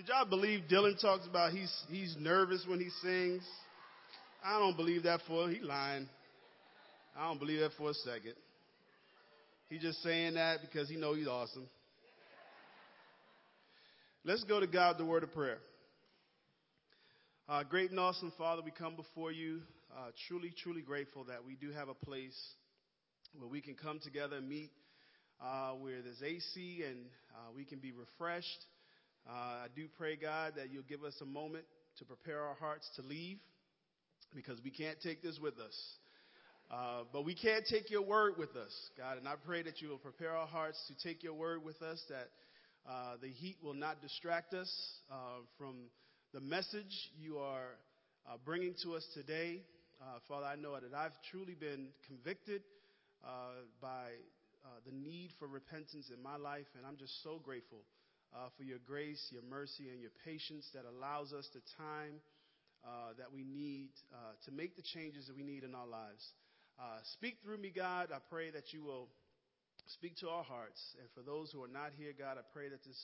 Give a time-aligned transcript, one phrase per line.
[0.00, 3.46] Could y'all believe Dylan talks about he's he's nervous when he sings?
[4.42, 6.08] I don't believe that for he lying.
[7.14, 8.32] I don't believe that for a second.
[9.68, 11.66] He's just saying that because he know he's awesome.
[14.24, 15.58] Let's go to God, the word of prayer.
[17.46, 19.60] Uh, great and awesome Father, we come before you
[19.94, 22.40] uh, truly, truly grateful that we do have a place
[23.38, 24.70] where we can come together and meet,
[25.44, 27.04] uh, where there's AC and
[27.34, 28.64] uh, we can be refreshed.
[29.28, 31.64] Uh, I do pray, God, that you'll give us a moment
[31.98, 33.38] to prepare our hearts to leave
[34.34, 35.76] because we can't take this with us.
[36.70, 39.18] Uh, but we can't take your word with us, God.
[39.18, 42.00] And I pray that you will prepare our hearts to take your word with us,
[42.08, 42.28] that
[42.88, 44.72] uh, the heat will not distract us
[45.10, 45.74] uh, from
[46.32, 47.76] the message you are
[48.28, 49.62] uh, bringing to us today.
[50.00, 52.62] Uh, Father, I know that I've truly been convicted
[53.82, 54.10] by
[54.86, 57.80] the need for repentance in my life, and I'm just so grateful
[58.56, 62.20] for your grace, your mercy, and your patience that allows us the time
[63.18, 63.90] that we need
[64.44, 66.24] to make the changes that we need in our lives.
[67.18, 68.08] speak through me, God.
[68.14, 69.08] I pray that you will
[69.94, 70.80] speak to our hearts.
[71.00, 73.00] And for those who are not here, God, I pray that this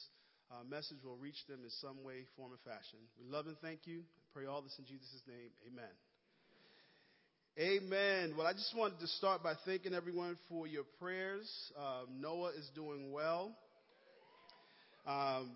[0.50, 2.98] uh, message will reach them in some way, form, or fashion.
[3.18, 4.00] We love and thank you.
[4.00, 5.50] I pray all this in Jesus' name.
[5.66, 5.94] Amen.
[7.58, 8.34] Amen.
[8.36, 11.50] Well, I just wanted to start by thanking everyone for your prayers.
[11.76, 13.56] Um, Noah is doing well.
[15.06, 15.52] Um,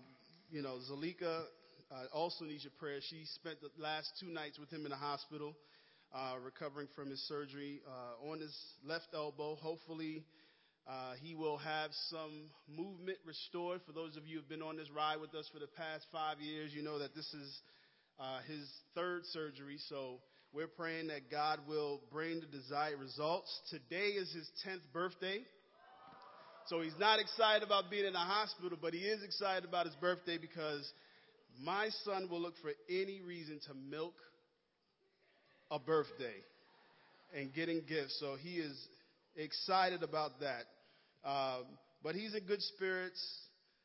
[0.49, 1.43] you know, Zalika
[1.91, 3.03] uh, also needs your prayers.
[3.09, 5.57] She spent the last two nights with him in the hospital,
[6.13, 9.55] uh, recovering from his surgery uh, on his left elbow.
[9.55, 10.23] Hopefully,
[10.87, 13.81] uh, he will have some movement restored.
[13.85, 16.05] For those of you who have been on this ride with us for the past
[16.13, 17.61] five years, you know that this is
[18.19, 18.65] uh, his
[18.95, 19.77] third surgery.
[19.89, 20.19] So
[20.53, 23.51] we're praying that God will bring the desired results.
[23.69, 25.39] Today is his 10th birthday.
[26.71, 29.95] So he's not excited about being in the hospital, but he is excited about his
[29.95, 30.89] birthday because
[31.61, 34.13] my son will look for any reason to milk
[35.69, 36.39] a birthday
[37.35, 38.17] and getting gifts.
[38.21, 38.87] So he is
[39.35, 40.63] excited about that.
[41.29, 41.65] Um,
[42.01, 43.21] but he's in good spirits.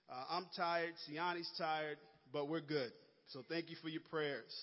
[0.08, 0.92] Uh, I'm tired.
[1.10, 1.98] Siani's tired,
[2.32, 2.92] but we're good.
[3.30, 4.54] So thank you for your prayers.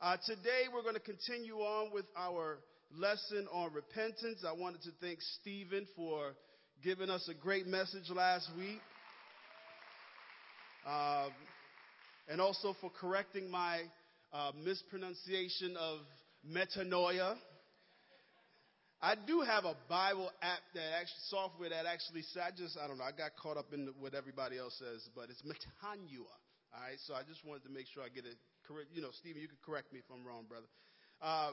[0.00, 2.60] Uh, today we're going to continue on with our
[2.96, 4.42] lesson on repentance.
[4.48, 6.32] I wanted to thank Stephen for
[6.82, 8.80] giving us a great message last week.
[10.86, 11.32] Um,
[12.28, 13.80] and also for correcting my
[14.32, 15.98] uh, mispronunciation of
[16.46, 17.36] metanoia.
[19.00, 22.98] I do have a Bible app that actually software that actually I just I don't
[22.98, 26.26] know I got caught up in what everybody else says, but it's Metanoia.
[26.74, 28.36] All right, so I just wanted to make sure I get it
[28.66, 28.90] correct.
[28.92, 30.66] You know, Stephen, you can correct me if I'm wrong, brother.
[31.22, 31.52] Uh,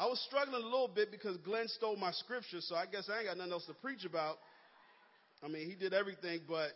[0.00, 3.18] I was struggling a little bit because Glenn stole my scripture, so I guess I
[3.18, 4.38] ain't got nothing else to preach about.
[5.44, 6.72] I mean, he did everything, but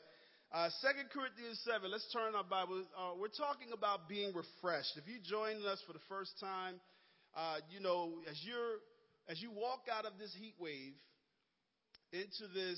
[0.53, 2.85] uh, 2 Corinthians 7, let's turn our Bible.
[2.93, 5.01] Uh, we're talking about being refreshed.
[5.01, 6.75] If you joined us for the first time,
[7.35, 8.85] uh, you know, as you're
[9.27, 10.93] as you walk out of this heat wave
[12.13, 12.77] into this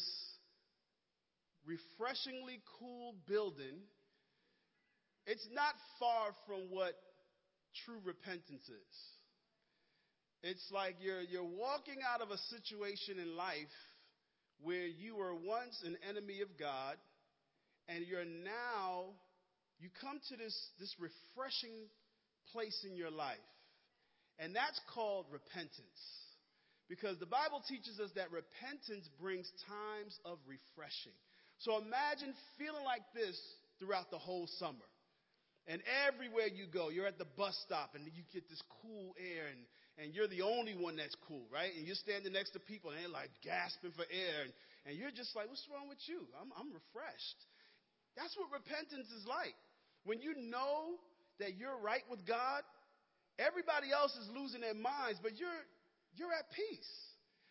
[1.66, 3.82] refreshingly cool building,
[5.26, 6.94] it's not far from what
[7.84, 9.15] true repentance is.
[10.42, 13.72] It's like you're, you're walking out of a situation in life
[14.62, 16.96] where you were once an enemy of God,
[17.88, 19.12] and you're now,
[19.78, 21.88] you come to this, this refreshing
[22.52, 23.36] place in your life.
[24.38, 26.00] And that's called repentance.
[26.88, 31.16] Because the Bible teaches us that repentance brings times of refreshing.
[31.58, 33.34] So imagine feeling like this
[33.78, 34.86] throughout the whole summer.
[35.66, 39.50] And everywhere you go, you're at the bus stop and you get this cool air
[39.50, 39.66] and,
[39.96, 41.72] and you're the only one that's cool, right?
[41.72, 44.52] And you're standing next to people and they're like gasping for air and,
[44.84, 46.28] and you're just like, what's wrong with you?
[46.36, 47.40] I'm, I'm refreshed.
[48.14, 49.56] That's what repentance is like.
[50.04, 51.00] When you know
[51.40, 52.62] that you're right with God,
[53.40, 55.62] everybody else is losing their minds, but you're,
[56.14, 56.92] you're at peace.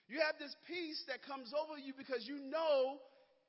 [0.08, 3.02] You have this peace that comes over you because you know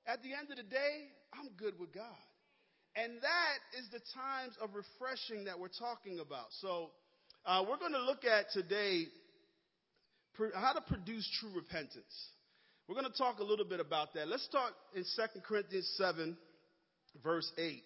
[0.09, 2.25] at the end of the day, I'm good with God.
[2.97, 6.49] And that is the times of refreshing that we're talking about.
[6.65, 6.97] So
[7.47, 9.04] uh, we're going to look at today
[10.54, 12.03] how to produce true repentance.
[12.89, 14.28] We're going to talk a little bit about that.
[14.28, 16.37] Let's start in 2 Corinthians 7,
[17.22, 17.83] verse 8.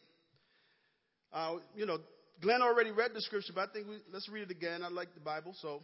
[1.32, 1.98] Uh, you know,
[2.42, 4.82] Glenn already read the scripture, but I think we, let's read it again.
[4.82, 5.80] I like the Bible, so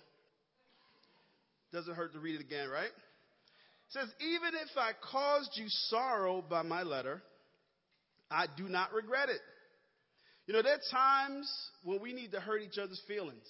[1.72, 2.86] doesn't hurt to read it again, right?
[2.86, 2.92] It
[3.90, 7.22] says, Even if I caused you sorrow by my letter,
[8.30, 9.40] I do not regret it.
[10.46, 11.50] You know, there are times
[11.82, 13.46] when we need to hurt each other's feelings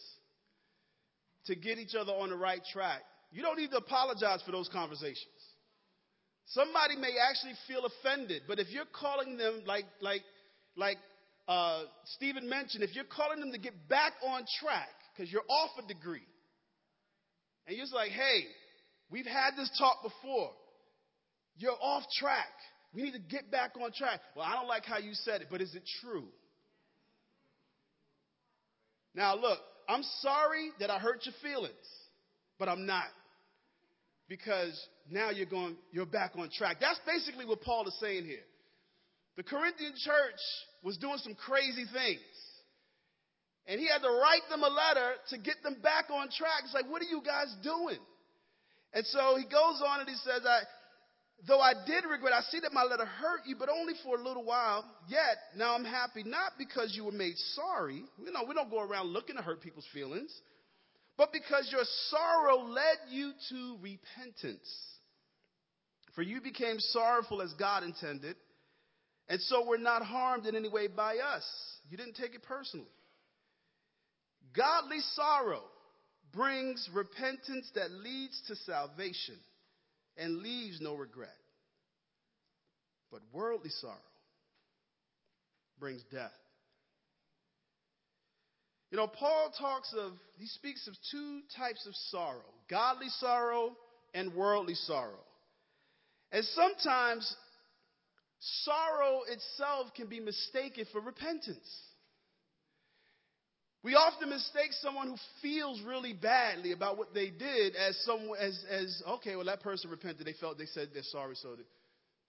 [1.46, 3.02] to get each other on the right track.
[3.30, 5.26] You don't need to apologize for those conversations.
[6.46, 10.22] Somebody may actually feel offended, but if you're calling them like, like,
[10.76, 10.96] like
[11.48, 11.82] uh,
[12.16, 15.86] Stephen mentioned, if you're calling them to get back on track because you're off a
[15.86, 16.22] degree,
[17.66, 18.44] and you're just like, hey,
[19.10, 20.50] we've had this talk before,
[21.58, 22.52] you're off track.
[22.94, 24.20] We need to get back on track.
[24.34, 26.28] Well, I don't like how you said it, but is it true?
[29.16, 29.58] Now, look,
[29.88, 31.74] I'm sorry that I hurt your feelings,
[32.58, 33.08] but I'm not.
[34.28, 34.78] Because
[35.10, 36.76] now you're going, you're back on track.
[36.80, 38.44] That's basically what Paul is saying here.
[39.36, 40.40] The Corinthian church
[40.82, 42.20] was doing some crazy things.
[43.66, 46.62] And he had to write them a letter to get them back on track.
[46.64, 47.98] It's like, what are you guys doing?
[48.92, 50.60] And so he goes on and he says, I,
[51.46, 54.22] though I did regret, I see that my letter hurt you, but only for a
[54.22, 54.84] little while.
[55.08, 58.02] Yet, now I'm happy, not because you were made sorry.
[58.18, 60.32] You know, we don't go around looking to hurt people's feelings,
[61.16, 64.68] but because your sorrow led you to repentance.
[66.14, 68.36] For you became sorrowful as God intended,
[69.28, 71.44] and so were not harmed in any way by us.
[71.90, 72.86] You didn't take it personally.
[74.56, 75.62] Godly sorrow
[76.32, 79.36] brings repentance that leads to salvation
[80.16, 81.28] and leaves no regret.
[83.10, 83.96] But worldly sorrow
[85.78, 86.32] brings death.
[88.90, 93.76] You know, Paul talks of, he speaks of two types of sorrow godly sorrow
[94.14, 95.20] and worldly sorrow.
[96.32, 97.36] And sometimes
[98.40, 101.68] sorrow itself can be mistaken for repentance.
[103.86, 108.64] We often mistake someone who feels really badly about what they did as someone as
[108.68, 111.50] as okay, well that person repented, they felt they said they're sorry, so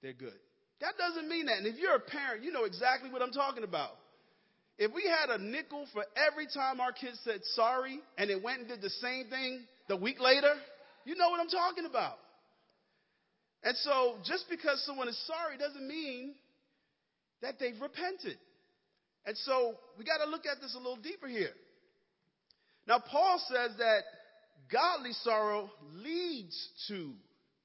[0.04, 0.38] they're good.
[0.82, 1.58] That doesn't mean that.
[1.58, 3.90] And if you're a parent, you know exactly what I'm talking about.
[4.78, 8.60] If we had a nickel for every time our kids said sorry and it went
[8.60, 10.54] and did the same thing the week later,
[11.06, 12.20] you know what I'm talking about.
[13.64, 16.36] And so just because someone is sorry doesn't mean
[17.42, 18.38] that they've repented.
[19.28, 21.52] And so we got to look at this a little deeper here.
[22.88, 24.04] Now, Paul says that
[24.72, 27.12] godly sorrow leads to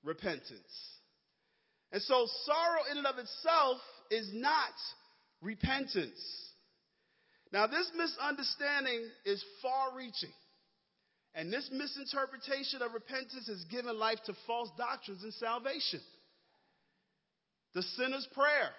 [0.03, 0.51] repentance.
[1.93, 3.79] And so sorrow in and of itself
[4.11, 4.75] is not
[5.41, 6.21] repentance.
[7.53, 10.33] Now, this misunderstanding is far reaching.
[11.35, 16.01] And this misinterpretation of repentance has given life to false doctrines in salvation.
[17.75, 18.71] The sinner's prayer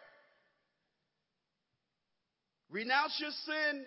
[2.73, 3.85] Renounce your sin.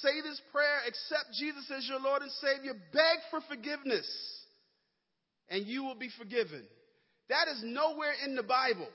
[0.00, 0.86] Say this prayer.
[0.86, 2.74] Accept Jesus as your Lord and Savior.
[2.92, 4.06] Beg for forgiveness.
[5.50, 6.62] And you will be forgiven.
[7.28, 8.88] That is nowhere in the Bible.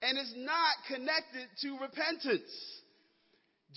[0.00, 2.50] And it's not connected to repentance.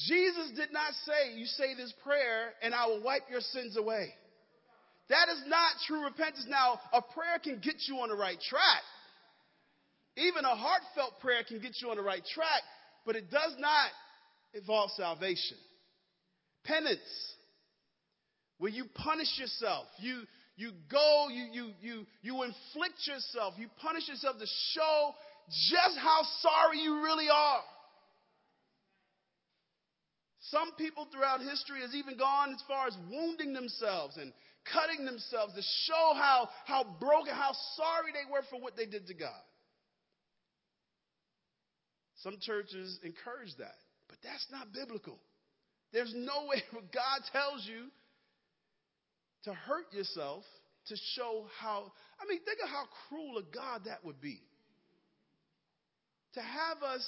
[0.07, 4.07] Jesus did not say, You say this prayer and I will wipe your sins away.
[5.09, 6.45] That is not true repentance.
[6.47, 8.83] Now, a prayer can get you on the right track.
[10.15, 12.63] Even a heartfelt prayer can get you on the right track
[13.05, 13.89] but it does not
[14.53, 15.57] involve salvation.
[16.63, 16.99] Penance,
[18.57, 20.23] where you punish yourself, you
[20.55, 25.13] you go, you you you you inflict yourself, you punish yourself to show
[25.69, 27.61] just how sorry you really are.
[30.51, 34.31] Some people throughout history has even gone as far as wounding themselves and
[34.71, 39.07] cutting themselves to show how, how broken, how sorry they were for what they did
[39.07, 39.41] to God.
[42.25, 43.77] Some churches encourage that,
[44.09, 45.19] but that's not biblical.
[45.93, 47.91] There's no way God tells you
[49.43, 50.43] to hurt yourself
[50.87, 54.41] to show how, I mean, think of how cruel a God that would be.
[56.33, 57.05] To have us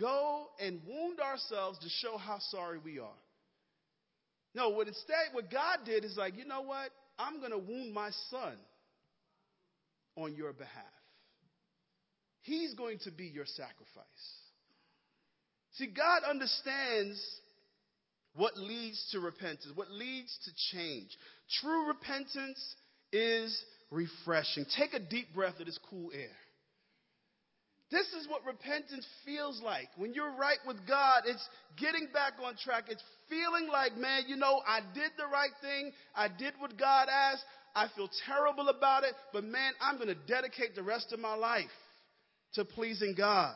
[0.00, 3.20] go and wound ourselves to show how sorry we are.
[4.54, 6.88] No, what instead, what God did is like, you know what?
[7.18, 8.56] I'm going to wound my son
[10.16, 10.97] on your behalf.
[12.48, 14.06] He's going to be your sacrifice.
[15.74, 17.22] See, God understands
[18.34, 21.10] what leads to repentance, what leads to change.
[21.60, 22.58] True repentance
[23.12, 24.64] is refreshing.
[24.78, 26.36] Take a deep breath of this cool air.
[27.90, 29.88] This is what repentance feels like.
[29.98, 32.84] When you're right with God, it's getting back on track.
[32.88, 35.92] It's feeling like, man, you know, I did the right thing.
[36.14, 37.44] I did what God asked.
[37.74, 41.34] I feel terrible about it, but man, I'm going to dedicate the rest of my
[41.34, 41.66] life
[42.54, 43.54] to pleasing God.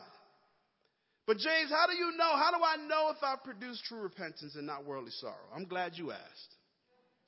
[1.25, 2.35] But James, how do you know?
[2.35, 5.47] How do I know if I produce true repentance and not worldly sorrow?
[5.55, 6.55] I'm glad you asked.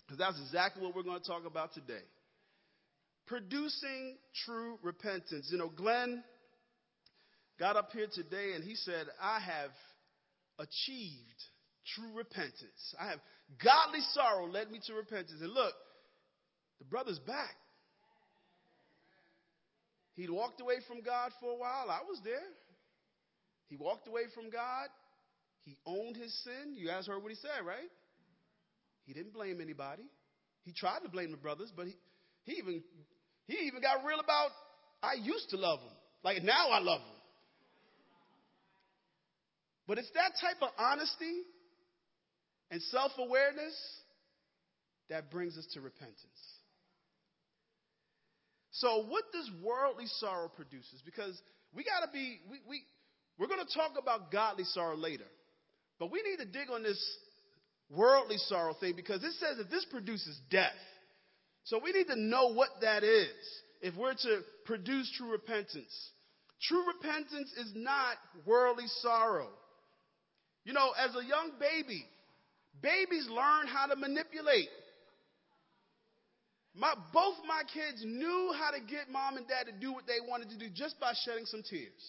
[0.05, 2.03] Because that's exactly what we're going to talk about today.
[3.25, 5.49] Producing true repentance.
[5.51, 6.23] You know, Glenn
[7.57, 9.71] got up here today and he said, I have
[10.59, 11.41] achieved
[11.95, 12.95] true repentance.
[12.99, 13.19] I have
[13.63, 15.41] godly sorrow led me to repentance.
[15.41, 15.73] And look,
[16.79, 17.55] the brother's back.
[20.15, 21.89] He'd walked away from God for a while.
[21.89, 22.49] I was there.
[23.69, 24.87] He walked away from God,
[25.63, 26.75] He owned his sin.
[26.75, 27.89] You guys heard what he said, right?
[29.05, 30.03] He didn't blame anybody.
[30.63, 31.95] He tried to blame the brothers, but he,
[32.43, 32.83] he even
[33.47, 34.49] he even got real about
[35.03, 35.91] I used to love him.
[36.23, 37.07] Like now I love him.
[39.87, 41.43] But it's that type of honesty
[42.71, 43.75] and self-awareness
[45.09, 46.17] that brings us to repentance.
[48.79, 51.01] So what does worldly sorrow produces?
[51.05, 51.39] Because
[51.73, 52.83] we got to be we, we
[53.37, 55.25] we're going to talk about godly sorrow later.
[55.99, 57.01] But we need to dig on this
[57.89, 60.71] worldly sorrow thing because it says that this produces death.
[61.63, 63.29] So we need to know what that is
[63.81, 66.11] if we're to produce true repentance.
[66.61, 69.49] True repentance is not worldly sorrow.
[70.63, 72.05] You know, as a young baby,
[72.81, 74.69] babies learn how to manipulate.
[76.77, 80.19] My, both my kids knew how to get mom and dad to do what they
[80.27, 82.03] wanted to do just by shedding some tears.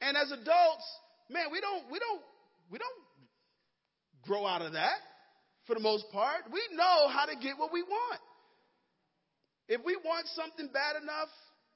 [0.00, 0.86] And as adults,
[1.30, 2.22] man, we don't, we don't,
[2.70, 3.00] we don't
[4.26, 4.98] grow out of that
[5.66, 6.50] for the most part.
[6.52, 8.20] We know how to get what we want.
[9.68, 11.28] If we want something bad enough,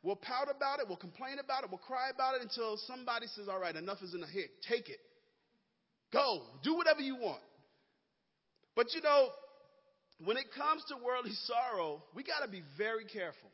[0.03, 3.49] we'll pout about it, we'll complain about it, we'll cry about it until somebody says,
[3.49, 4.49] All right, enough is in the head.
[4.69, 4.99] Take it.
[6.13, 6.43] Go.
[6.65, 7.43] Do whatever you want.
[8.75, 9.29] But you know,
[10.25, 13.51] when it comes to worldly sorrow, we got to be very careful.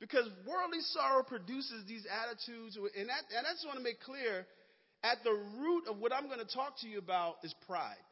[0.00, 4.46] Because worldly sorrow produces these attitudes, and, that, and I just want to make clear
[5.04, 8.02] at the root of what I'm going to talk to you about is pride.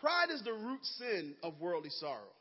[0.00, 2.32] Pride is the root sin of worldly sorrow.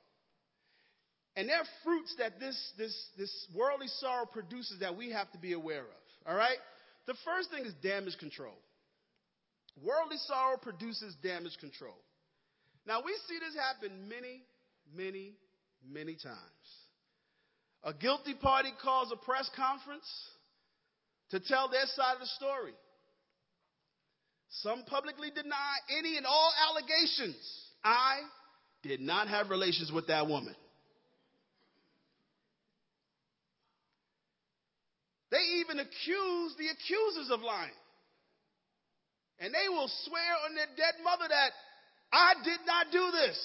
[1.35, 5.37] And there are fruits that this, this, this worldly sorrow produces that we have to
[5.37, 6.03] be aware of.
[6.27, 6.57] All right?
[7.07, 8.57] The first thing is damage control.
[9.81, 11.95] Worldly sorrow produces damage control.
[12.85, 14.41] Now, we see this happen many,
[14.95, 15.33] many,
[15.87, 16.37] many times.
[17.83, 20.07] A guilty party calls a press conference
[21.31, 22.73] to tell their side of the story.
[24.49, 27.37] Some publicly deny any and all allegations.
[27.83, 28.21] I
[28.83, 30.55] did not have relations with that woman.
[35.31, 37.69] They even accuse the accusers of lying.
[39.39, 41.51] And they will swear on their dead mother that
[42.11, 43.37] I did not do this.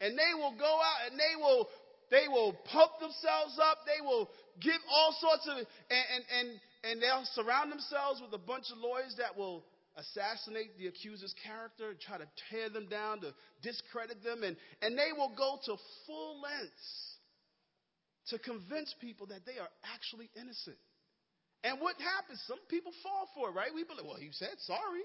[0.00, 1.68] And they will go out and they will
[2.12, 3.88] they will pump themselves up.
[3.88, 4.28] They will
[4.60, 6.48] give all sorts of, and, and, and,
[6.84, 9.64] and they'll surround themselves with a bunch of lawyers that will
[9.96, 13.32] assassinate the accuser's character, try to tear them down, to
[13.64, 16.92] discredit them, and, and they will go to full lengths
[18.28, 20.76] to convince people that they are actually innocent.
[21.64, 22.44] And what happens?
[22.46, 23.72] Some people fall for it, right?
[23.74, 25.04] We believe, well, he said sorry.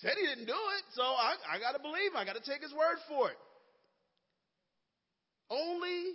[0.00, 2.16] Said he didn't do it, so I, I got to believe him.
[2.16, 3.36] I got to take his word for it
[5.52, 6.14] only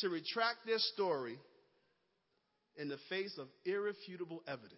[0.00, 1.38] to retract their story
[2.76, 4.72] in the face of irrefutable evidence.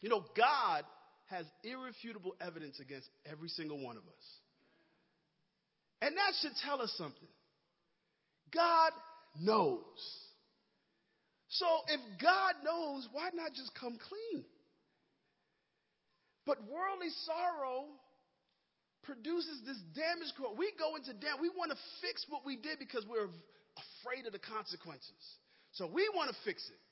[0.00, 0.84] You know, God
[1.26, 4.26] has irrefutable evidence against every single one of us.
[6.00, 7.28] And that should tell us something.
[8.52, 8.92] God
[9.40, 9.82] knows.
[11.48, 14.44] So if God knows, why not just come clean?
[16.44, 17.86] But worldly sorrow
[19.04, 20.34] produces this damage.
[20.58, 21.38] We go into debt.
[21.40, 23.30] We want to fix what we did because we're
[23.78, 25.22] afraid of the consequences.
[25.78, 26.82] So we want to fix it.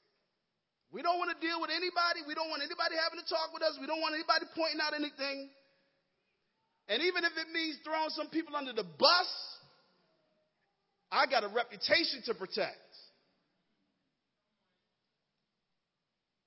[0.90, 2.26] We don't want to deal with anybody.
[2.26, 3.78] We don't want anybody having to talk with us.
[3.78, 5.50] We don't want anybody pointing out anything.
[6.90, 9.30] And even if it means throwing some people under the bus,
[11.12, 12.90] I got a reputation to protect.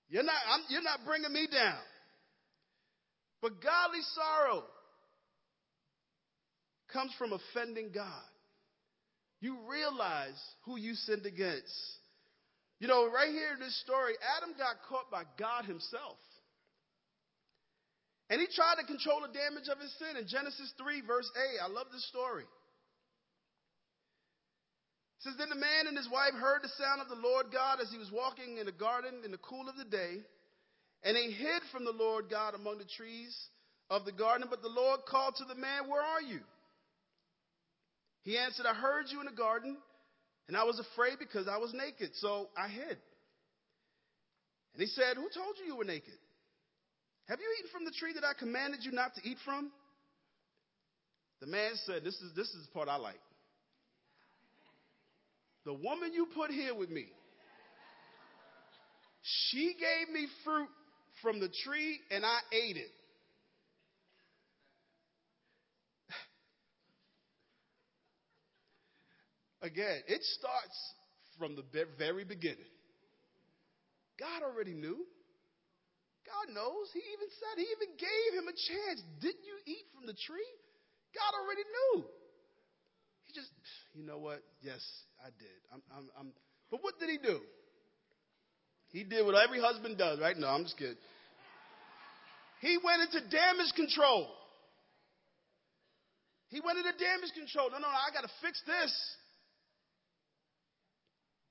[0.10, 1.80] You're not, I'm, you're not bringing me down.
[3.44, 4.64] But godly sorrow
[6.94, 8.32] comes from offending God.
[9.42, 11.76] You realize who you sinned against.
[12.80, 16.16] You know, right here in this story, Adam got caught by God himself.
[18.30, 21.68] And he tried to control the damage of his sin in Genesis 3, verse 8.
[21.68, 22.48] I love this story.
[25.20, 27.84] It says, Then the man and his wife heard the sound of the Lord God
[27.84, 30.24] as he was walking in the garden in the cool of the day.
[31.04, 33.38] And they hid from the Lord God among the trees
[33.90, 34.48] of the garden.
[34.50, 36.40] But the Lord called to the man, Where are you?
[38.24, 39.78] He answered, I heard you in the garden,
[40.48, 42.98] and I was afraid because I was naked, so I hid.
[44.74, 46.18] And he said, Who told you you were naked?
[47.28, 49.72] Have you eaten from the tree that I commanded you not to eat from?
[51.42, 53.20] The man said, This is, this is the part I like.
[55.66, 57.06] The woman you put here with me,
[59.22, 60.68] she gave me fruit
[61.24, 62.92] from the tree and I ate it.
[69.64, 70.78] Again, it starts
[71.40, 71.64] from the
[71.98, 72.68] very beginning.
[74.20, 75.00] God already knew.
[76.28, 76.92] God knows.
[76.94, 79.00] He even said, he even gave him a chance.
[79.22, 80.52] Didn't you eat from the tree?
[81.16, 82.06] God already knew.
[83.24, 83.50] He just,
[83.94, 84.44] you know what?
[84.62, 84.84] Yes,
[85.24, 85.60] I did.
[85.72, 86.34] I'm, I'm, I'm,
[86.70, 87.40] but what did he do?
[88.94, 90.38] He did what every husband does, right?
[90.38, 90.96] No, I'm just kidding.
[92.62, 94.28] He went into damage control.
[96.50, 97.72] He went into damage control.
[97.72, 98.94] No, no, no, I got to fix this.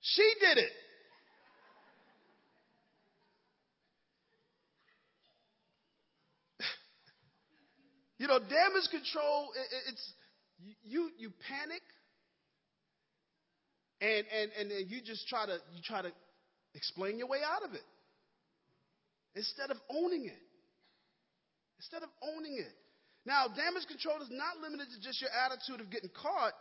[0.03, 0.71] She did it.
[8.19, 10.13] you know, damage control, it, it's
[10.85, 11.83] you you panic
[14.01, 16.13] and, and and you just try to you try to
[16.75, 17.85] explain your way out of it
[19.35, 20.43] instead of owning it.
[21.79, 22.73] Instead of owning it.
[23.25, 26.55] Now, damage control is not limited to just your attitude of getting caught.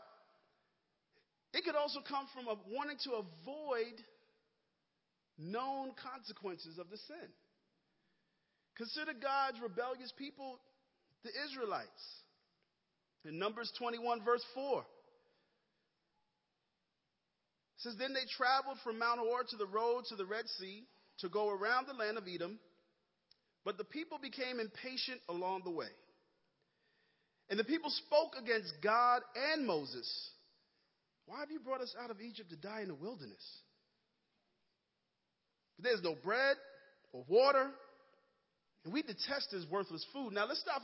[1.53, 3.97] It could also come from a wanting to avoid
[5.37, 7.29] known consequences of the sin.
[8.77, 10.59] Consider God's rebellious people,
[11.23, 12.03] the Israelites.
[13.25, 14.85] In Numbers 21, verse 4, it
[17.81, 20.83] says, Then they traveled from Mount Hor to the road to the Red Sea
[21.19, 22.59] to go around the land of Edom,
[23.65, 25.91] but the people became impatient along the way.
[27.50, 29.21] And the people spoke against God
[29.53, 30.09] and Moses.
[31.25, 33.43] Why have you brought us out of Egypt to die in the wilderness?
[35.79, 36.57] There's no bread
[37.11, 37.67] or water,
[38.85, 40.33] and we detest this worthless food.
[40.33, 40.81] Now let's stop.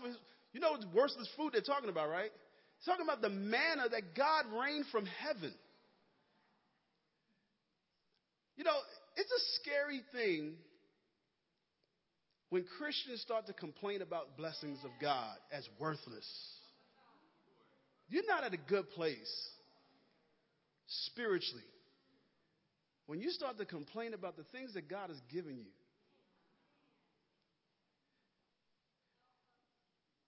[0.54, 2.32] You know worthless food they're talking about, right?
[2.77, 5.54] It's talking about the manna that God rained from heaven.
[8.58, 8.76] You know,
[9.16, 10.56] it's a scary thing
[12.50, 16.28] when Christians start to complain about blessings of God as worthless.
[18.10, 19.50] You're not at a good place
[20.88, 21.64] spiritually
[23.06, 25.72] when you start to complain about the things that God has given you.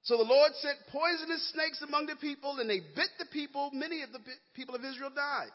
[0.03, 3.69] So the Lord sent poisonous snakes among the people, and they bit the people.
[3.73, 4.19] Many of the
[4.55, 5.51] people of Israel died.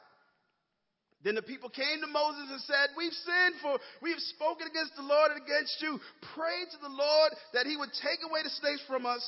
[1.25, 4.95] Then the people came to Moses and said, We've sinned, for we have spoken against
[4.95, 5.99] the Lord and against you.
[6.37, 9.25] Pray to the Lord that he would take away the snakes from us.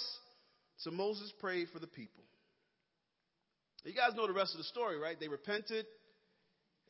[0.77, 2.23] So Moses prayed for the people.
[3.85, 5.19] You guys know the rest of the story, right?
[5.19, 5.87] They repented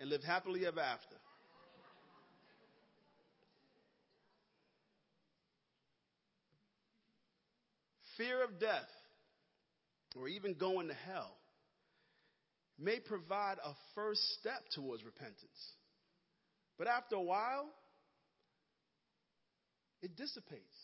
[0.00, 1.14] and lived happily ever after.
[8.16, 8.88] Fear of death,
[10.16, 11.35] or even going to hell,
[12.78, 15.72] may provide a first step towards repentance.
[16.78, 17.66] But after a while,
[20.02, 20.76] it dissipates.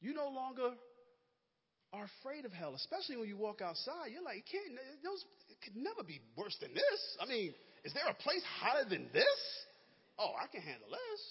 [0.00, 0.70] You no longer
[1.92, 4.08] are afraid of hell, especially when you walk outside.
[4.10, 4.64] You're like, can't,
[5.04, 7.00] those, it could never be worse than this.
[7.20, 9.38] I mean, is there a place hotter than this?
[10.18, 11.22] Oh, I can handle this.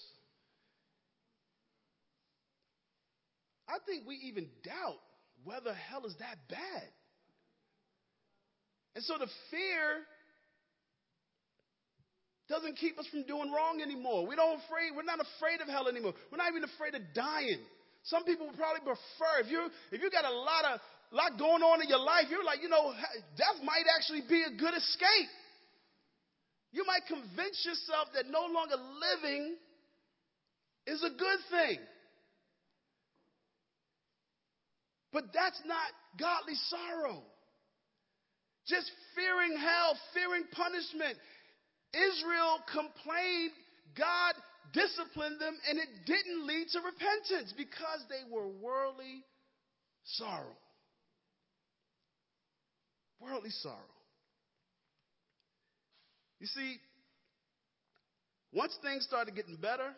[3.68, 5.00] I think we even doubt
[5.44, 6.88] whether hell is that bad.
[8.94, 10.04] And so the fear
[12.48, 14.26] doesn't keep us from doing wrong anymore.
[14.26, 16.12] We don't afraid, we're not afraid of hell anymore.
[16.30, 17.64] We're not even afraid of dying.
[18.04, 20.80] Some people would probably prefer if you if you got a lot of
[21.12, 22.92] lot going on in your life, you're like, you know,
[23.36, 25.30] death might actually be a good escape.
[26.72, 29.56] You might convince yourself that no longer living
[30.86, 31.78] is a good thing.
[35.12, 37.22] But that's not godly sorrow.
[38.66, 41.18] Just fearing hell, fearing punishment.
[41.92, 43.52] Israel complained,
[43.96, 44.34] God
[44.72, 49.24] disciplined them, and it didn't lead to repentance because they were worldly
[50.04, 50.56] sorrow.
[53.20, 53.76] Worldly sorrow.
[56.40, 56.76] You see,
[58.52, 59.94] once things started getting better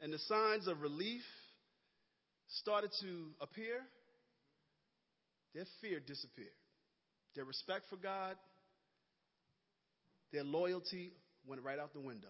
[0.00, 1.22] and the signs of relief
[2.48, 3.80] started to appear,
[5.54, 6.48] their fear disappeared.
[7.34, 8.36] Their respect for God,
[10.32, 11.12] their loyalty
[11.46, 12.28] went right out the window.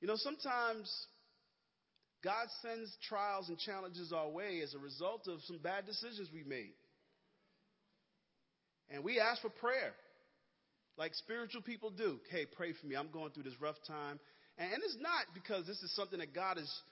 [0.00, 0.90] You know, sometimes
[2.22, 6.42] God sends trials and challenges our way as a result of some bad decisions we
[6.42, 6.74] made.
[8.90, 9.92] And we ask for prayer,
[10.96, 12.18] like spiritual people do.
[12.30, 12.96] Hey, pray for me.
[12.96, 14.18] I'm going through this rough time.
[14.56, 16.82] And, it's not because this is something that God is,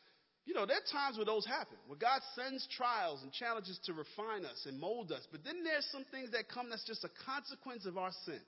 [0.47, 3.93] you know, there are times where those happen, where God sends trials and challenges to
[3.93, 5.27] refine us and mold us.
[5.33, 8.41] But then there's some things that come that's just a consequence of our sin.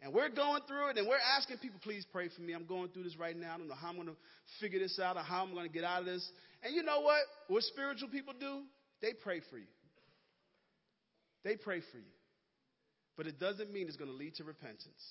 [0.00, 2.52] And we're going through it and we're asking people, please pray for me.
[2.52, 3.54] I'm going through this right now.
[3.54, 4.16] I don't know how I'm going to
[4.60, 6.28] figure this out or how I'm going to get out of this.
[6.62, 7.22] And you know what?
[7.48, 8.62] What spiritual people do?
[9.02, 9.66] They pray for you.
[11.42, 12.14] They pray for you.
[13.16, 15.02] But it doesn't mean it's going to lead to repentance.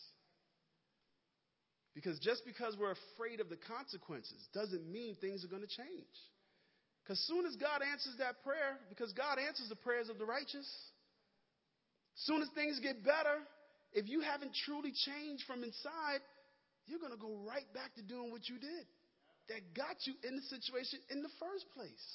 [1.96, 6.16] Because just because we're afraid of the consequences doesn't mean things are going to change.
[7.02, 10.68] Because soon as God answers that prayer, because God answers the prayers of the righteous,
[12.28, 13.40] soon as things get better,
[13.94, 16.20] if you haven't truly changed from inside,
[16.86, 18.86] you're going to go right back to doing what you did
[19.48, 22.06] that got you in the situation in the first place.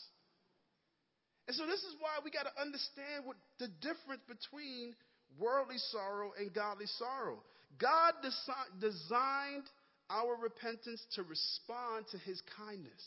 [1.48, 4.94] And so this is why we got to understand what the difference between
[5.38, 7.40] worldly sorrow and godly sorrow.
[7.78, 9.64] God desi- designed
[10.10, 13.02] our repentance to respond to his kindness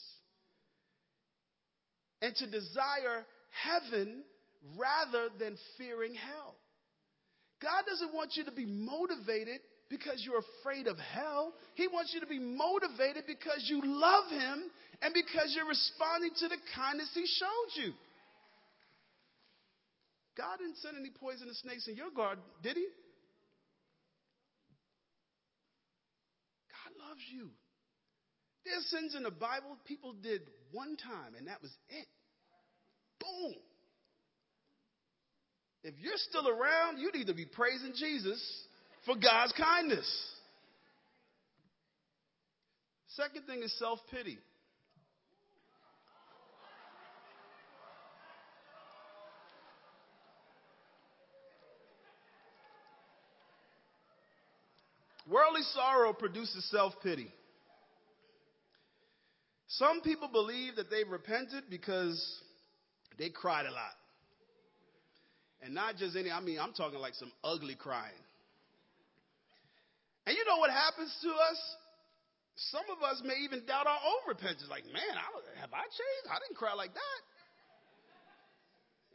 [2.21, 3.25] and to desire
[3.63, 4.23] heaven
[4.77, 6.55] rather than fearing hell.
[7.61, 11.53] God doesn't want you to be motivated because you're afraid of hell.
[11.75, 14.63] He wants you to be motivated because you love him
[15.01, 17.93] and because you're responding to the kindness he showed you.
[20.35, 22.87] God didn't send any poisonous snakes in your garden, did he?
[26.71, 27.49] God loves you.
[28.65, 32.07] There's sins in the Bible people did one time, and that was it.
[33.19, 33.53] Boom.
[35.83, 38.41] If you're still around, you need to be praising Jesus
[39.05, 40.09] for God's kindness.
[43.09, 44.39] Second thing is self pity.
[55.29, 57.31] Worldly sorrow produces self pity.
[59.67, 62.19] Some people believe that they've repented because
[63.17, 63.95] they cried a lot.
[65.63, 68.19] And not just any, I mean, I'm talking like some ugly crying.
[70.27, 71.59] And you know what happens to us?
[72.55, 74.67] Some of us may even doubt our own repentance.
[74.69, 76.27] Like, man, I, have I changed?
[76.29, 77.21] I didn't cry like that.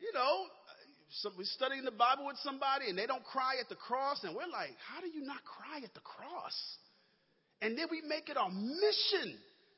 [0.00, 0.46] You know,
[1.22, 4.36] some, we're studying the Bible with somebody and they don't cry at the cross, and
[4.36, 6.56] we're like, how do you not cry at the cross?
[7.62, 9.34] And then we make it our mission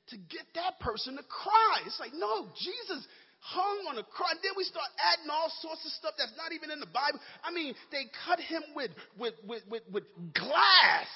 [0.08, 1.86] to get that person to cry.
[1.86, 3.06] It's like, no, Jesus
[3.40, 4.32] hung on a cross.
[4.36, 7.20] And then we start adding all sorts of stuff that's not even in the Bible.
[7.42, 11.08] I mean, they cut him with, with, with, with, with glass.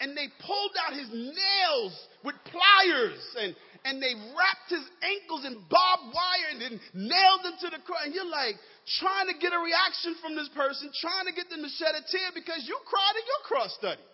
[0.00, 1.92] And they pulled out his nails
[2.24, 3.54] with pliers and,
[3.84, 8.04] and they wrapped his ankles in barbed wire and then nailed them to the cross.
[8.04, 8.56] And you're like
[9.00, 12.02] trying to get a reaction from this person, trying to get them to shed a
[12.04, 14.04] tear because you cried in your cross study.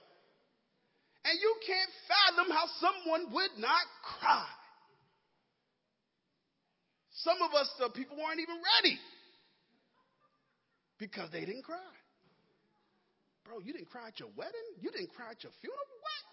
[1.26, 4.46] And you can't fathom how someone would not cry.
[7.26, 8.96] Some of us, the people weren't even ready
[10.98, 11.90] because they didn't cry.
[13.44, 14.66] Bro, you didn't cry at your wedding?
[14.80, 15.82] You didn't cry at your funeral?
[16.02, 16.25] What?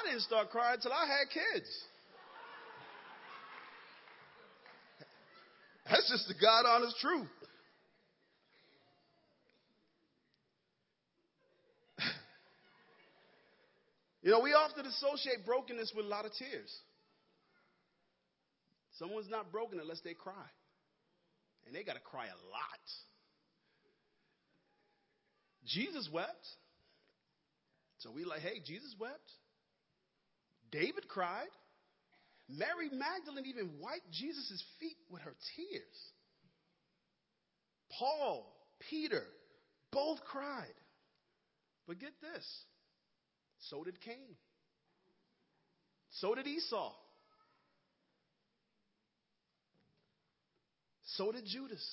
[0.00, 1.68] I didn't start crying until I had kids.
[5.88, 7.28] That's just the God honest truth.
[14.22, 16.70] You know, we often associate brokenness with a lot of tears.
[18.98, 20.44] Someone's not broken unless they cry.
[21.66, 22.84] And they got to cry a lot.
[25.66, 26.46] Jesus wept.
[28.00, 29.30] So we like, hey, Jesus wept.
[30.70, 31.48] David cried.
[32.48, 36.12] Mary Magdalene even wiped Jesus' feet with her tears.
[37.98, 38.52] Paul,
[38.88, 39.22] Peter,
[39.92, 40.74] both cried.
[41.86, 42.64] But get this
[43.68, 44.36] so did Cain.
[46.10, 46.92] So did Esau.
[51.16, 51.84] So did Judas.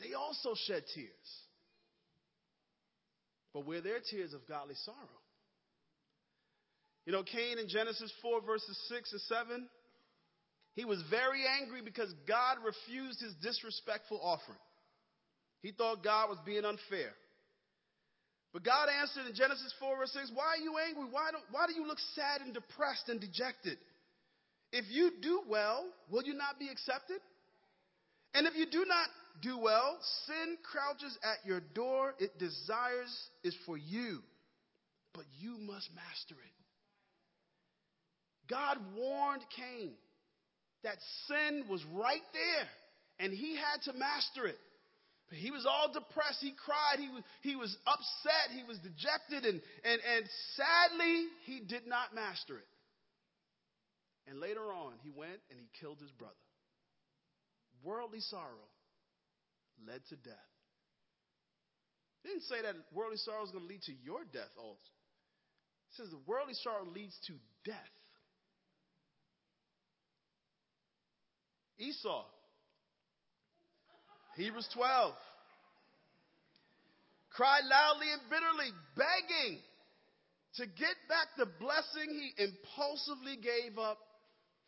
[0.00, 1.08] They also shed tears.
[3.52, 4.96] But were their tears of godly sorrow?
[7.06, 9.66] You know, Cain in Genesis 4, verses 6 and 7,
[10.74, 14.58] he was very angry because God refused his disrespectful offering.
[15.62, 17.12] He thought God was being unfair.
[18.52, 21.04] But God answered in Genesis 4, verse 6, Why are you angry?
[21.10, 23.78] Why, why do you look sad and depressed and dejected?
[24.72, 27.18] If you do well, will you not be accepted?
[28.32, 29.08] And if you do not
[29.42, 32.14] do well, sin crouches at your door.
[32.18, 33.12] It desires
[33.42, 34.20] is for you,
[35.14, 36.63] but you must master it.
[38.48, 39.92] God warned Cain
[40.82, 42.68] that sin was right there,
[43.18, 44.58] and he had to master it.
[45.28, 46.40] But he was all depressed.
[46.40, 47.00] He cried.
[47.00, 48.52] He was, he was upset.
[48.52, 49.48] He was dejected.
[49.48, 52.68] And, and, and sadly, he did not master it.
[54.28, 56.34] And later on, he went and he killed his brother.
[57.82, 58.68] Worldly sorrow
[59.86, 60.52] led to death.
[62.24, 64.92] It didn't say that worldly sorrow is going to lead to your death also.
[65.92, 67.93] It says the worldly sorrow leads to death.
[71.78, 72.24] Esau
[74.36, 75.14] Hebrews 12.
[77.30, 79.58] Cried loudly and bitterly, begging
[80.56, 83.98] to get back the blessing he impulsively gave up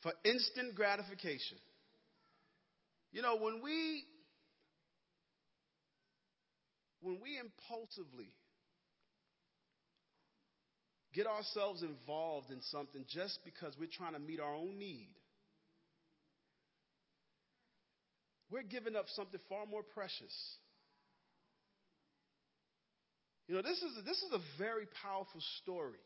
[0.03, 1.59] for instant gratification.
[3.13, 4.03] You know, when we
[7.01, 8.33] when we impulsively
[11.15, 15.15] get ourselves involved in something just because we're trying to meet our own need,
[18.51, 20.35] we're giving up something far more precious.
[23.49, 26.03] You know, this is this is a very powerful story.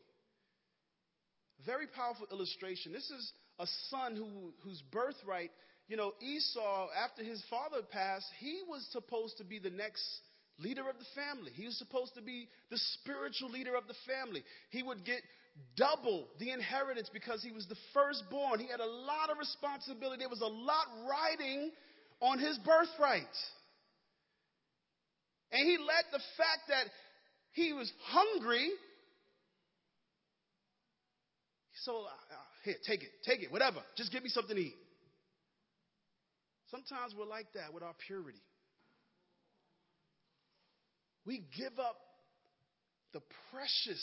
[1.65, 2.91] Very powerful illustration.
[2.91, 5.51] This is a son who, whose birthright,
[5.87, 10.03] you know, Esau, after his father passed, he was supposed to be the next
[10.57, 11.51] leader of the family.
[11.53, 14.43] He was supposed to be the spiritual leader of the family.
[14.69, 15.21] He would get
[15.75, 18.59] double the inheritance because he was the firstborn.
[18.59, 20.19] He had a lot of responsibility.
[20.19, 21.71] There was a lot riding
[22.21, 23.23] on his birthright.
[25.51, 26.85] And he let the fact that
[27.53, 28.69] he was hungry.
[31.83, 33.79] So, uh, here, take it, take it, whatever.
[33.97, 34.75] Just give me something to eat.
[36.69, 38.39] Sometimes we're like that with our purity.
[41.25, 41.97] We give up
[43.13, 44.01] the precious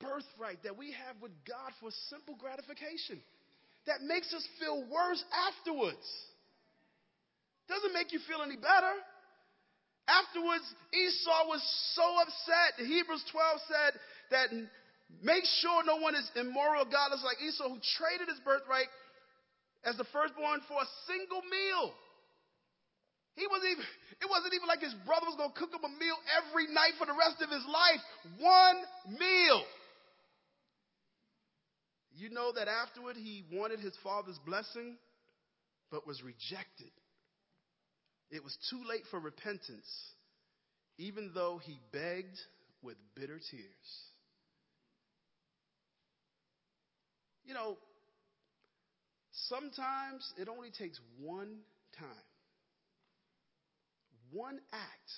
[0.00, 3.20] birthright that we have with God for simple gratification
[3.86, 6.04] that makes us feel worse afterwards.
[7.68, 8.94] Doesn't make you feel any better.
[10.04, 11.64] Afterwards, Esau was
[11.96, 12.76] so upset.
[12.76, 13.92] Hebrews 12 said
[14.30, 14.48] that
[15.24, 18.88] make sure no one is immoral, godless like Esau, who traded his birthright
[19.84, 21.92] as the firstborn for a single meal.
[23.36, 23.84] He wasn't even,
[24.20, 26.94] it wasn't even like his brother was going to cook him a meal every night
[27.00, 28.00] for the rest of his life.
[28.38, 29.64] One meal.
[32.16, 34.96] You know that afterward he wanted his father's blessing,
[35.90, 36.90] but was rejected.
[38.30, 39.88] It was too late for repentance,
[40.98, 42.38] even though he begged
[42.82, 43.88] with bitter tears.
[47.44, 47.76] You know,
[49.48, 51.58] sometimes it only takes one
[51.98, 52.08] time,
[54.32, 55.10] one act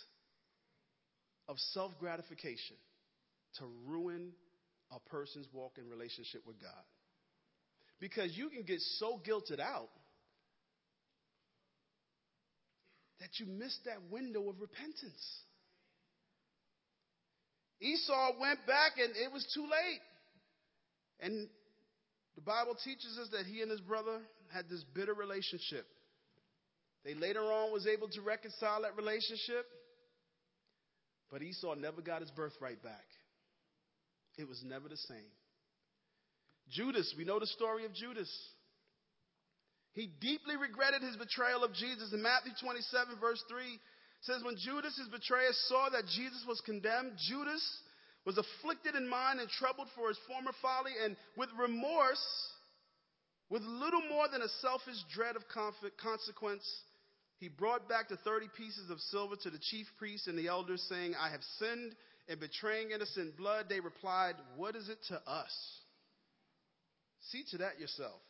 [1.48, 2.76] of self gratification
[3.58, 4.32] to ruin
[4.90, 6.84] a person's walk in relationship with God.
[8.00, 9.88] Because you can get so guilted out
[13.20, 15.40] that you miss that window of repentance.
[17.80, 20.00] Esau went back and it was too late.
[21.20, 21.48] And
[22.34, 24.20] the Bible teaches us that he and his brother
[24.52, 25.86] had this bitter relationship.
[27.04, 29.64] They later on was able to reconcile that relationship,
[31.30, 33.04] but Esau never got his birthright back.
[34.36, 35.30] It was never the same.
[36.70, 38.30] Judas, we know the story of Judas.
[39.92, 42.12] He deeply regretted his betrayal of Jesus.
[42.12, 43.64] In Matthew 27, verse 3,
[44.22, 47.64] says, When Judas, his betrayer, saw that Jesus was condemned, Judas
[48.26, 52.26] was afflicted in mind and troubled for his former folly, and with remorse,
[53.48, 56.66] with little more than a selfish dread of consequence,
[57.38, 60.84] he brought back the 30 pieces of silver to the chief priests and the elders,
[60.88, 61.94] saying, I have sinned
[62.28, 63.66] in betraying innocent blood.
[63.68, 65.52] They replied, What is it to us?
[67.30, 68.20] See to that yourself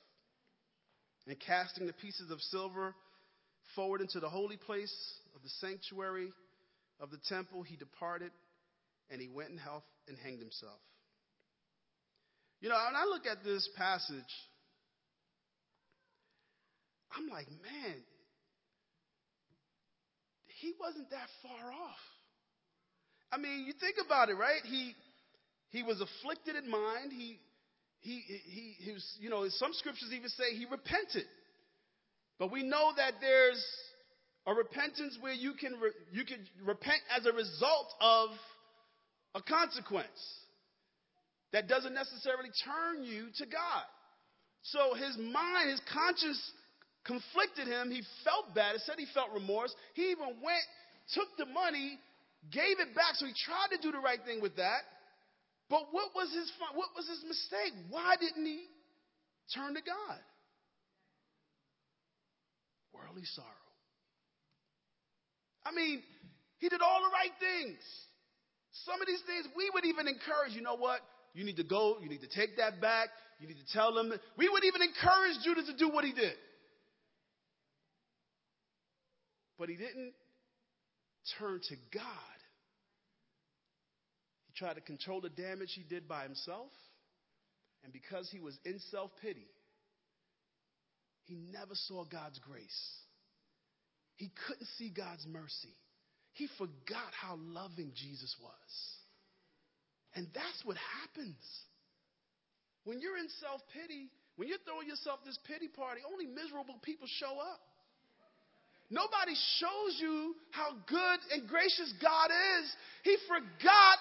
[1.27, 2.95] and casting the pieces of silver
[3.75, 4.95] forward into the holy place
[5.35, 6.33] of the sanctuary
[7.01, 8.31] of the temple, he departed
[9.11, 10.79] and he went in health and hanged himself.
[12.61, 14.23] You know, when I look at this passage,
[17.17, 17.97] I'm like, man,
[20.61, 22.16] he wasn't that far off.
[23.33, 24.61] I mean, you think about it, right?
[24.65, 24.95] He
[25.71, 27.13] he was afflicted in mind.
[27.13, 27.39] He
[28.01, 31.27] he, he, he was, you know, some scriptures even say he repented.
[32.39, 33.65] But we know that there's
[34.47, 38.31] a repentance where you can, re, you can repent as a result of
[39.35, 40.23] a consequence
[41.53, 43.85] that doesn't necessarily turn you to God.
[44.63, 46.41] So his mind, his conscience
[47.05, 47.91] conflicted him.
[47.91, 48.77] He felt bad.
[48.77, 49.75] It said he felt remorse.
[49.95, 50.67] He even went,
[51.15, 51.99] took the money,
[52.53, 53.15] gave it back.
[53.15, 54.83] So he tried to do the right thing with that.
[55.69, 57.75] But what was his what was his mistake?
[57.91, 58.67] Why didn't he
[59.55, 60.21] turn to God?
[62.95, 63.67] Worldly sorrow.
[65.65, 66.03] I mean,
[66.59, 67.83] he did all the right things.
[68.85, 71.01] Some of these things we would even encourage, you know what?
[71.35, 73.09] You need to go, you need to take that back,
[73.41, 74.13] you need to tell them.
[74.39, 76.35] We would even encourage Judas to do what he did.
[79.59, 80.13] But he didn't
[81.39, 82.36] turn to God
[84.57, 86.71] tried to control the damage he did by himself.
[87.85, 89.47] And because he was in self pity,
[91.25, 92.81] he never saw God's grace.
[94.17, 95.75] He couldn't see God's mercy.
[96.33, 98.73] He forgot how loving Jesus was.
[100.15, 101.37] And that's what happens.
[102.85, 107.07] When you're in self pity, when you're throwing yourself this pity party, only miserable people
[107.21, 107.61] show up.
[108.89, 112.67] Nobody shows you how good and gracious God is.
[113.03, 113.99] He forgot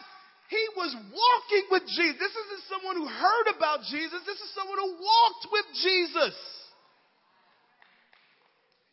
[0.50, 2.22] he was walking with Jesus.
[2.22, 4.22] This isn't someone who heard about Jesus.
[4.26, 6.36] This is someone who walked with Jesus.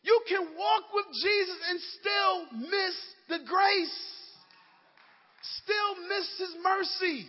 [0.03, 2.95] You can walk with Jesus and still miss
[3.29, 3.99] the grace,
[5.63, 7.25] still miss his mercy,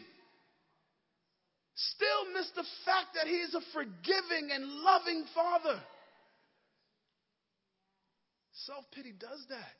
[1.76, 5.80] still miss the fact that he is a forgiving and loving father.
[8.66, 9.74] Self pity does that.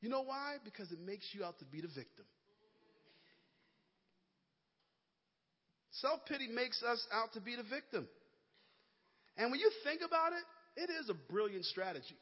[0.00, 0.56] You know why?
[0.64, 2.24] Because it makes you out to be the victim.
[6.00, 8.08] Self pity makes us out to be the victim.
[9.36, 12.16] And when you think about it, it is a brilliant strategy.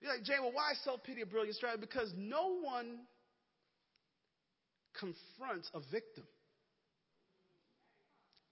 [0.00, 1.80] You're like, Jay, well, why is self pity a brilliant strategy?
[1.80, 3.00] Because no one
[4.98, 6.24] confronts a victim,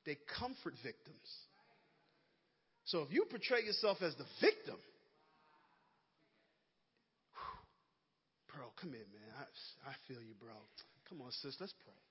[0.06, 1.28] they comfort victims.
[2.86, 4.76] So if you portray yourself as the victim,
[7.32, 9.32] whew, bro, come here, man.
[9.38, 10.52] I, I feel you, bro.
[11.08, 12.03] Come on, sis, let's pray.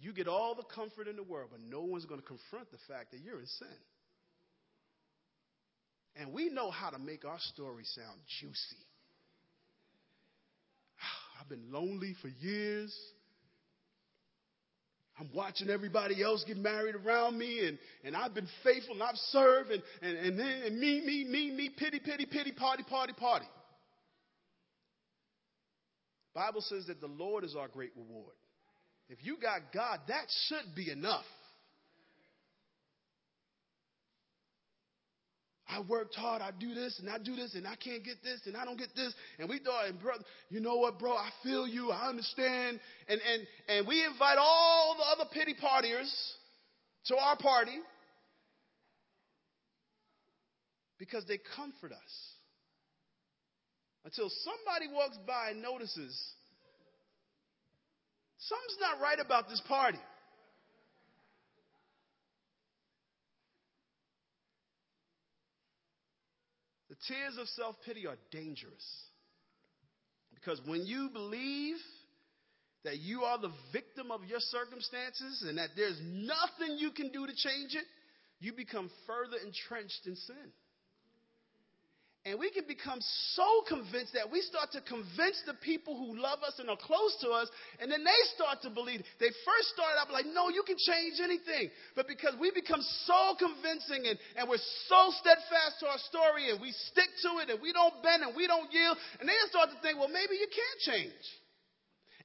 [0.00, 2.78] You get all the comfort in the world, but no one's going to confront the
[2.86, 3.68] fact that you're in sin.
[6.16, 8.84] And we know how to make our story sound juicy.
[11.40, 12.96] I've been lonely for years.
[15.20, 19.16] I'm watching everybody else get married around me, and, and I've been faithful and I've
[19.16, 23.12] served, and, and, and, then, and me, me, me, me, pity, pity, pity, party, party,
[23.14, 23.46] party.
[26.34, 28.34] Bible says that the Lord is our great reward.
[29.08, 31.24] If you got God, that should be enough.
[35.70, 38.40] I worked hard, I do this and I do this and I can't get this
[38.46, 39.12] and I don't get this.
[39.38, 42.80] And we thought, and brother, you know what, bro, I feel you, I understand.
[43.06, 46.10] And and and we invite all the other pity partiers
[47.06, 47.76] to our party
[50.98, 52.14] because they comfort us.
[54.06, 56.18] Until somebody walks by and notices
[58.38, 59.98] Something's not right about this party.
[66.88, 68.84] The tears of self pity are dangerous.
[70.34, 71.76] Because when you believe
[72.84, 77.26] that you are the victim of your circumstances and that there's nothing you can do
[77.26, 77.84] to change it,
[78.38, 80.52] you become further entrenched in sin.
[82.28, 83.00] And we can become
[83.32, 87.16] so convinced that we start to convince the people who love us and are close
[87.24, 87.48] to us,
[87.80, 89.00] and then they start to believe.
[89.16, 91.72] They first start out like, no, you can change anything.
[91.96, 94.60] But because we become so convincing and, and we're
[94.92, 98.36] so steadfast to our story and we stick to it and we don't bend and
[98.36, 101.24] we don't yield, and they start to think, well, maybe you can change.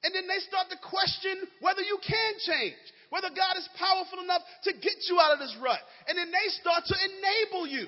[0.03, 4.43] And then they start to question whether you can change, whether God is powerful enough
[4.67, 5.79] to get you out of this rut.
[6.11, 7.87] And then they start to enable you.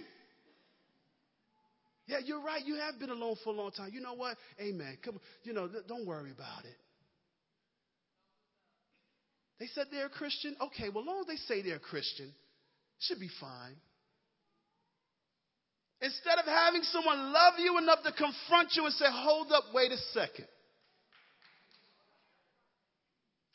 [2.07, 2.63] Yeah, you're right.
[2.65, 3.89] You have been alone for a long time.
[3.93, 4.37] You know what?
[4.59, 4.97] Amen.
[5.03, 5.19] Come.
[5.43, 6.77] You know, don't worry about it.
[9.59, 10.55] They said they're a Christian.
[10.61, 12.31] Okay, well, as long as they say they're a Christian,
[12.99, 13.75] should be fine.
[16.01, 19.91] Instead of having someone love you enough to confront you and say, hold up, wait
[19.91, 20.45] a second.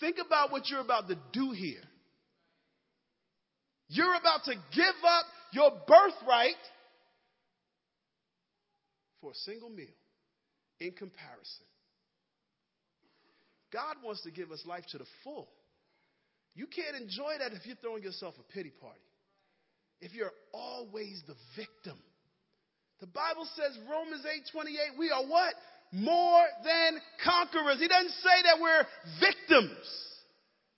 [0.01, 1.83] Think about what you're about to do here.
[3.89, 6.55] You're about to give up your birthright
[9.21, 9.95] for a single meal
[10.79, 11.67] in comparison.
[13.73, 15.49] God wants to give us life to the full.
[16.55, 19.01] You can't enjoy that if you're throwing yourself a pity party.
[20.01, 21.99] If you're always the victim.
[23.01, 25.55] The Bible says, Romans 8 28, we are what?
[25.93, 27.79] More than conquerors.
[27.79, 28.85] He doesn't say that we're
[29.21, 30.10] victims.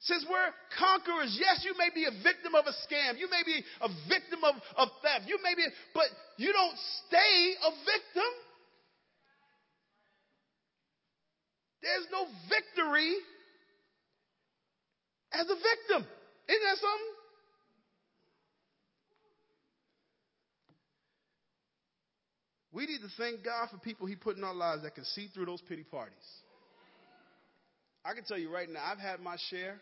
[0.03, 1.39] Says we're conquerors.
[1.39, 3.19] Yes, you may be a victim of a scam.
[3.19, 5.31] You may be a victim of, of theft.
[5.31, 5.63] You may be,
[5.95, 6.07] but
[6.37, 8.33] you don't stay a victim.
[11.83, 13.15] There's no victory
[15.33, 16.11] as a victim.
[16.49, 17.13] Isn't that something?
[22.73, 25.29] We need to thank God for people He put in our lives that can see
[25.33, 26.15] through those pity parties.
[28.05, 29.81] I can tell you right now, I've had my share,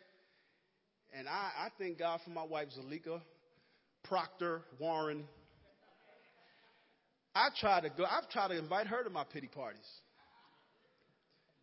[1.17, 3.21] and I, I thank God for my wife, Zalika
[4.05, 5.25] Proctor Warren.
[7.35, 8.05] I try to go.
[8.05, 9.89] I've tried to invite her to my pity parties.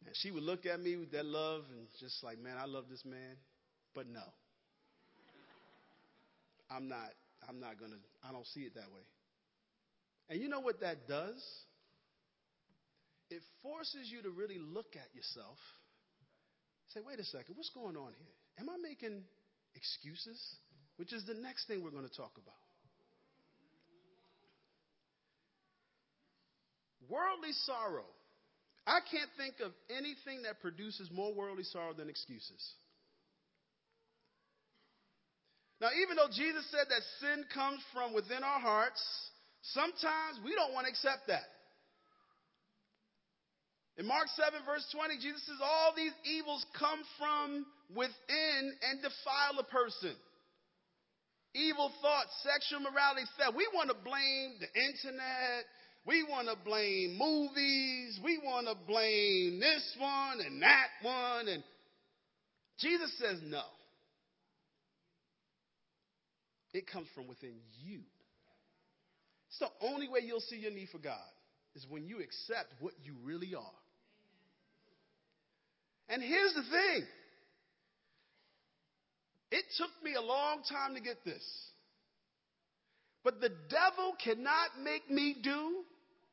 [0.05, 2.85] And she would look at me with that love and just like, man, I love
[2.89, 3.35] this man.
[3.93, 4.23] But no.
[6.69, 7.11] I'm not,
[7.47, 9.03] I'm not gonna, I don't see it that way.
[10.29, 11.41] And you know what that does?
[13.29, 15.57] It forces you to really look at yourself.
[16.93, 18.31] Say, wait a second, what's going on here?
[18.59, 19.23] Am I making
[19.77, 20.41] excuses?
[20.97, 22.57] Which is the next thing we're going to talk about.
[27.07, 28.09] Worldly sorrow.
[28.85, 32.59] I can't think of anything that produces more worldly sorrow than excuses.
[35.79, 38.99] Now, even though Jesus said that sin comes from within our hearts,
[39.61, 41.45] sometimes we don't want to accept that.
[43.97, 47.65] In Mark 7, verse 20, Jesus says, All these evils come from
[47.95, 50.15] within and defile a person.
[51.53, 53.55] Evil thoughts, sexual morality, theft.
[53.55, 55.65] We want to blame the internet.
[56.05, 58.19] We want to blame movies.
[58.23, 61.47] We want to blame this one and that one.
[61.47, 61.63] And
[62.79, 63.63] Jesus says, No.
[66.73, 68.01] It comes from within you.
[69.47, 71.17] It's the only way you'll see your need for God
[71.75, 73.63] is when you accept what you really are.
[76.09, 77.05] And here's the thing
[79.51, 81.43] it took me a long time to get this.
[83.23, 85.83] But the devil cannot make me do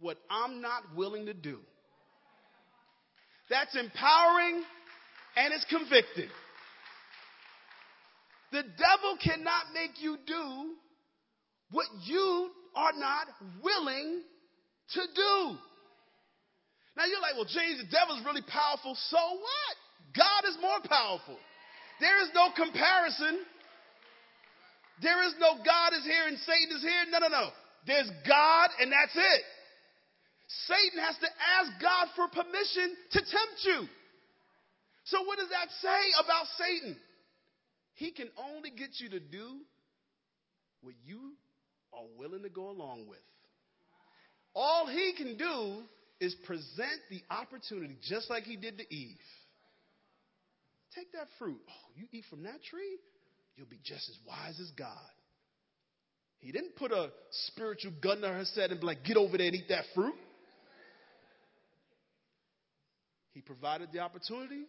[0.00, 1.58] what I'm not willing to do.
[3.50, 4.62] That's empowering
[5.36, 6.30] and it's convicting.
[8.52, 10.74] The devil cannot make you do
[11.70, 13.26] what you are not
[13.62, 14.22] willing
[14.94, 15.58] to do.
[16.96, 18.96] Now you're like, well, James, the devil's really powerful.
[19.10, 19.74] So what?
[20.14, 21.36] God is more powerful.
[22.00, 23.40] There is no comparison.
[25.02, 27.04] There is no God is here and Satan is here.
[27.10, 27.48] No, no, no.
[27.86, 29.42] There's God and that's it.
[30.68, 31.28] Satan has to
[31.58, 33.88] ask God for permission to tempt you.
[35.04, 36.96] So what does that say about Satan?
[37.94, 39.60] He can only get you to do
[40.82, 41.34] what you
[41.92, 43.18] are willing to go along with.
[44.54, 45.82] All he can do
[46.20, 49.16] is present the opportunity, just like he did to Eve.
[50.94, 51.60] Take that fruit.
[51.68, 52.98] Oh, you eat from that tree?
[53.56, 54.88] You'll be just as wise as God.
[56.38, 57.10] He didn't put a
[57.48, 60.14] spiritual gun to her head and be like, get over there and eat that fruit.
[63.32, 64.64] He provided the opportunity.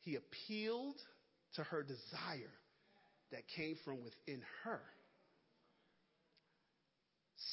[0.00, 0.96] He appealed
[1.54, 2.52] to her desire
[3.30, 4.80] that came from within her.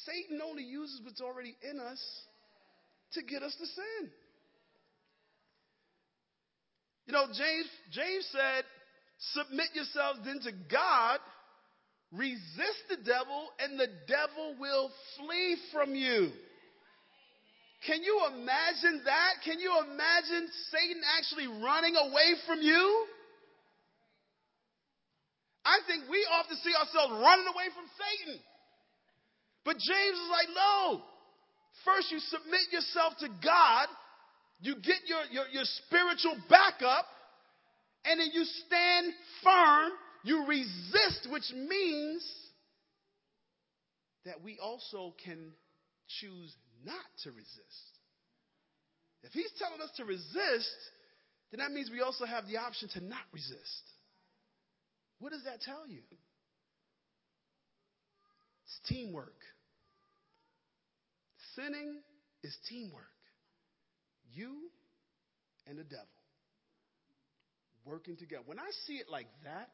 [0.04, 2.00] Satan only uses what's already in us
[3.14, 4.10] to get us to sin.
[7.10, 8.62] You know, James, James said,
[9.34, 11.18] submit yourselves then to God,
[12.14, 16.30] resist the devil, and the devil will flee from you.
[17.82, 19.42] Can you imagine that?
[19.42, 22.86] Can you imagine Satan actually running away from you?
[25.66, 28.38] I think we often see ourselves running away from Satan.
[29.66, 31.02] But James is like, no.
[31.84, 33.88] First, you submit yourself to God,
[34.60, 37.06] you get your, your, your spiritual backup,
[38.04, 39.90] and then you stand firm,
[40.24, 42.24] you resist, which means
[44.24, 45.52] that we also can
[46.20, 46.54] choose
[46.84, 47.90] not to resist.
[49.22, 50.76] If he's telling us to resist,
[51.50, 53.82] then that means we also have the option to not resist.
[55.18, 56.00] What does that tell you?
[58.64, 59.36] It's teamwork.
[61.54, 61.96] Sinning
[62.42, 63.04] is teamwork.
[64.34, 64.70] You
[65.66, 66.06] and the devil
[67.84, 68.42] working together.
[68.46, 69.68] When I see it like that,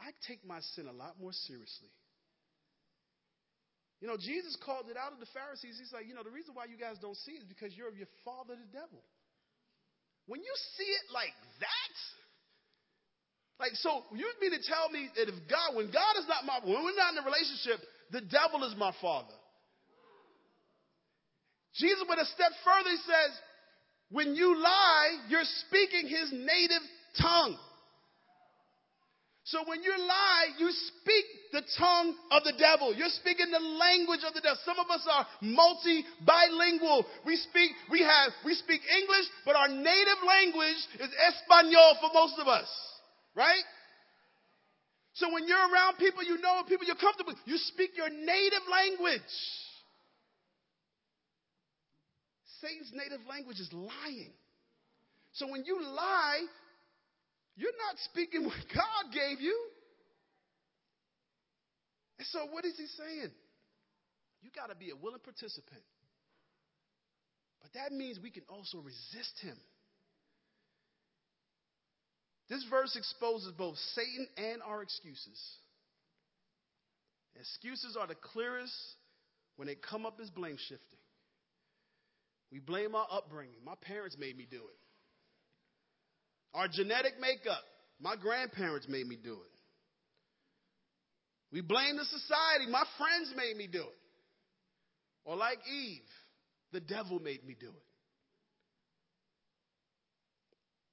[0.00, 1.90] I take my sin a lot more seriously.
[4.02, 5.78] You know, Jesus called it out of the Pharisees.
[5.78, 7.86] He's like, you know, the reason why you guys don't see it is because you're
[7.86, 8.98] of your father, the devil.
[10.26, 11.94] When you see it like that,
[13.62, 16.58] like, so you mean to tell me that if God, when God is not my,
[16.66, 17.78] when we're not in a relationship,
[18.10, 19.38] the devil is my father.
[21.76, 22.90] Jesus went a step further.
[22.90, 23.32] He says,
[24.10, 26.82] when you lie, you're speaking his native
[27.18, 27.56] tongue.
[29.44, 32.94] So when you lie, you speak the tongue of the devil.
[32.94, 34.58] You're speaking the language of the devil.
[34.64, 37.04] Some of us are multi bilingual.
[37.26, 42.38] We speak, we have, we speak English, but our native language is Espanol for most
[42.38, 42.68] of us.
[43.34, 43.64] Right?
[45.14, 49.34] So when you're around people you know, people you're comfortable, you speak your native language.
[52.62, 54.32] Satan's native language is lying.
[55.32, 56.40] So when you lie,
[57.56, 59.56] you're not speaking what God gave you.
[62.18, 63.32] And so, what is he saying?
[64.42, 65.82] You got to be a willing participant.
[67.60, 69.56] But that means we can also resist him.
[72.48, 75.40] This verse exposes both Satan and our excuses.
[77.40, 78.74] Excuses are the clearest
[79.56, 81.01] when they come up as blame shifting.
[82.52, 83.56] We blame our upbringing.
[83.64, 84.78] My parents made me do it.
[86.54, 87.64] Our genetic makeup.
[87.98, 89.52] My grandparents made me do it.
[91.50, 92.70] We blame the society.
[92.70, 93.98] My friends made me do it.
[95.24, 96.00] Or like Eve,
[96.72, 97.86] the devil made me do it.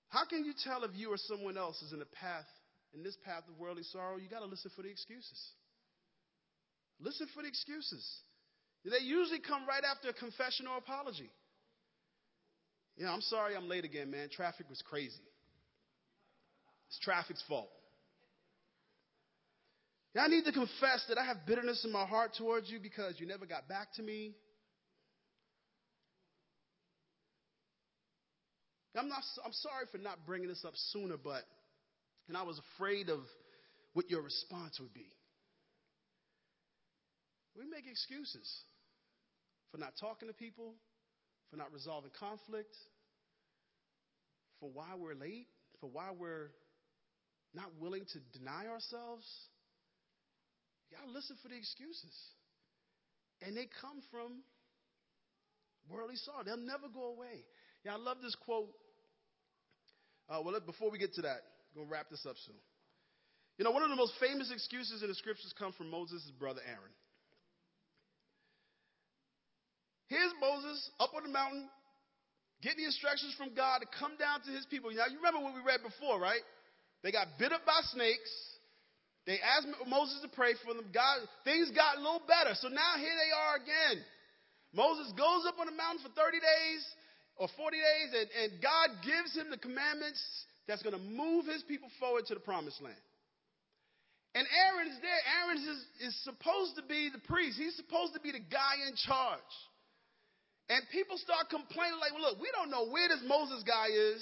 [0.10, 2.48] How can you tell if you or someone else is in a path,
[2.94, 4.18] in this path of worldly sorrow?
[4.18, 5.40] You got to listen for the excuses.
[7.00, 8.06] Listen for the excuses.
[8.86, 11.30] They usually come right after a confession or apology.
[13.00, 14.28] Yeah, I'm sorry I'm late again, man.
[14.30, 15.24] Traffic was crazy.
[16.90, 17.70] It's traffic's fault.
[20.20, 23.26] I need to confess that I have bitterness in my heart towards you because you
[23.26, 24.34] never got back to me.
[28.98, 31.44] I'm, not, I'm sorry for not bringing this up sooner, but,
[32.28, 33.20] and I was afraid of
[33.94, 35.08] what your response would be.
[37.58, 38.50] We make excuses
[39.72, 40.74] for not talking to people,
[41.50, 42.76] for not resolving conflict,
[44.60, 45.48] for why we're late,
[45.80, 46.52] for why we're
[47.54, 49.26] not willing to deny ourselves.
[50.92, 52.14] Gotta listen for the excuses.
[53.42, 54.44] And they come from
[55.90, 56.44] worldly sorrow.
[56.44, 57.46] They'll never go away.
[57.86, 58.70] Yeah, I love this quote.
[60.30, 61.42] Uh, well, before we get to that,
[61.74, 62.58] I'm gonna wrap this up soon.
[63.58, 66.62] You know, one of the most famous excuses in the scriptures come from Moses' brother
[66.66, 66.94] Aaron.
[70.10, 71.70] Here's Moses up on the mountain,
[72.66, 74.90] getting the instructions from God to come down to his people.
[74.90, 76.42] Now, you remember what we read before, right?
[77.06, 78.34] They got bit up by snakes.
[79.30, 80.90] They asked Moses to pray for them.
[80.90, 82.58] God, things got a little better.
[82.58, 84.02] So now here they are again.
[84.74, 86.82] Moses goes up on the mountain for 30 days
[87.38, 90.20] or 40 days, and, and God gives him the commandments
[90.66, 92.98] that's going to move his people forward to the promised land.
[94.34, 95.22] And Aaron is there.
[95.42, 98.98] Aaron is, is supposed to be the priest, he's supposed to be the guy in
[99.06, 99.54] charge.
[100.70, 104.22] And people start complaining, like, well, look, we don't know where this Moses guy is.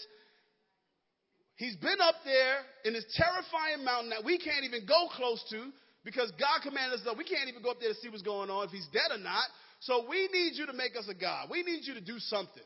[1.57, 5.69] He's been up there in this terrifying mountain that we can't even go close to
[6.05, 8.49] because God commanded us that we can't even go up there to see what's going
[8.49, 9.43] on, if he's dead or not.
[9.81, 11.49] So we need you to make us a God.
[11.51, 12.63] We need you to do something.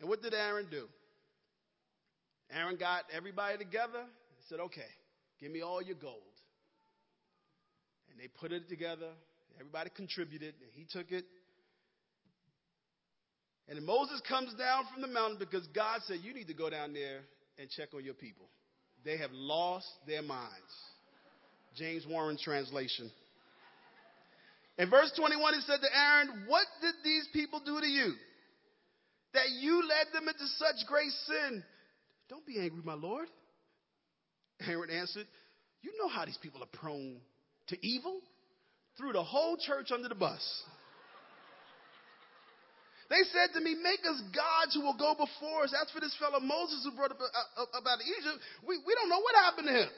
[0.00, 0.86] And what did Aaron do?
[2.50, 4.88] Aaron got everybody together and said, okay,
[5.40, 6.22] give me all your gold.
[8.10, 9.10] And they put it together
[9.58, 11.24] Everybody contributed, and he took it.
[13.68, 16.92] And Moses comes down from the mountain because God said, You need to go down
[16.92, 17.20] there
[17.58, 18.46] and check on your people.
[19.04, 20.52] They have lost their minds.
[21.76, 23.10] James Warren translation.
[24.78, 28.12] In verse 21, it said to Aaron, What did these people do to you?
[29.32, 31.64] That you led them into such great sin.
[32.28, 33.26] Don't be angry, my Lord.
[34.66, 35.26] Aaron answered,
[35.82, 37.16] You know how these people are prone
[37.68, 38.20] to evil
[38.96, 40.42] threw the whole church under the bus.
[43.08, 45.70] They said to me, Make us gods who will go before us.
[45.70, 49.20] That's for this fellow Moses who brought up, uh, about Egypt, we, we don't know
[49.20, 49.90] what happened to him.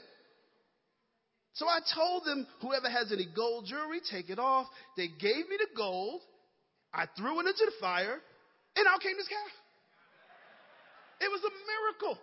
[1.54, 4.66] So I told them, Whoever has any gold jewelry, take it off.
[4.96, 6.20] They gave me the gold.
[6.92, 8.16] I threw it into the fire,
[8.76, 9.54] and out came this calf.
[11.20, 12.18] It was a miracle.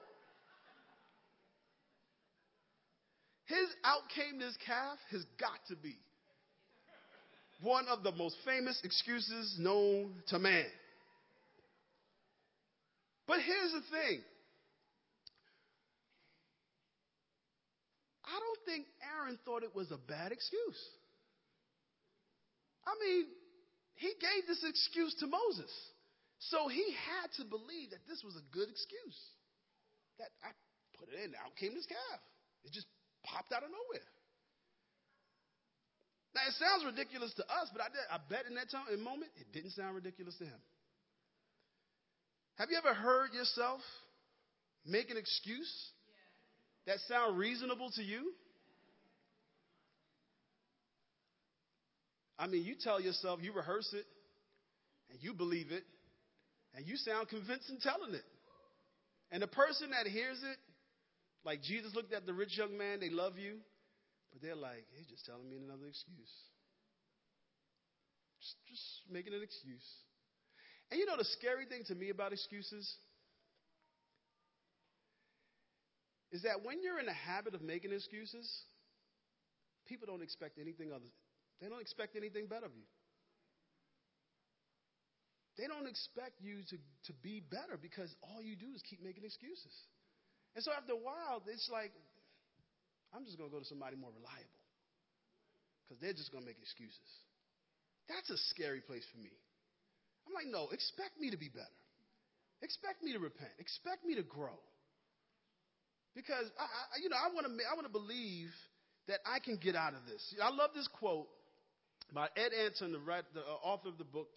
[3.45, 5.97] His out came this calf has got to be
[7.66, 10.66] one of the most famous excuses known to man.
[13.28, 14.22] But here's the thing
[18.24, 18.86] I don't think
[19.18, 20.82] Aaron thought it was a bad excuse.
[22.86, 23.26] I mean,
[23.95, 25.72] he gave this excuse to Moses.
[26.38, 29.18] So he had to believe that this was a good excuse.
[30.20, 30.53] That I
[30.99, 32.22] put it in, out came this calf.
[32.63, 32.88] It just
[33.26, 34.05] popped out of nowhere.
[36.36, 39.01] Now, it sounds ridiculous to us, but I, did, I bet in that time, in
[39.01, 40.59] moment, it didn't sound ridiculous to him.
[42.55, 43.79] Have you ever heard yourself
[44.86, 45.71] make an excuse
[46.88, 48.33] that sound reasonable to you?
[52.38, 54.05] I mean, you tell yourself, you rehearse it,
[55.11, 55.83] and you believe it,
[56.75, 58.25] and you sound convincing telling it.
[59.31, 60.57] And the person that hears it,
[61.45, 63.59] like Jesus looked at the rich young man, they love you.
[64.36, 66.36] But they're like, he's just telling me another excuse.
[68.43, 69.88] Just, just making an excuse.
[70.91, 72.83] And you know the scary thing to me about excuses?
[76.36, 78.43] Is that when you're in the habit of making excuses,
[79.88, 81.07] people don't expect anything other.
[81.61, 82.83] They don't expect anything better of you.
[85.55, 86.77] They don't expect you to,
[87.07, 89.71] to be better because all you do is keep making excuses.
[90.59, 91.95] And so after a while, it's like,
[93.16, 94.59] I'm just going to go to somebody more reliable
[95.88, 97.09] because they're just going to make excuses.
[98.11, 99.32] That's a scary place for me.
[100.28, 101.80] I'm like, no, expect me to be better.
[102.61, 103.55] Expect me to repent.
[103.59, 104.59] Expect me to grow.
[106.16, 108.51] Because I, I you know, I want to, I want to believe
[109.07, 110.22] that I can get out of this.
[110.41, 111.28] I love this quote
[112.13, 112.99] by Ed Anton, the,
[113.34, 114.30] the uh, author of the book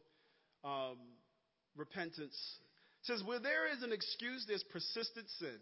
[0.65, 0.99] um,
[1.77, 2.37] Repentance.
[3.03, 5.57] Says, "Where there is an excuse, there's persistent sin.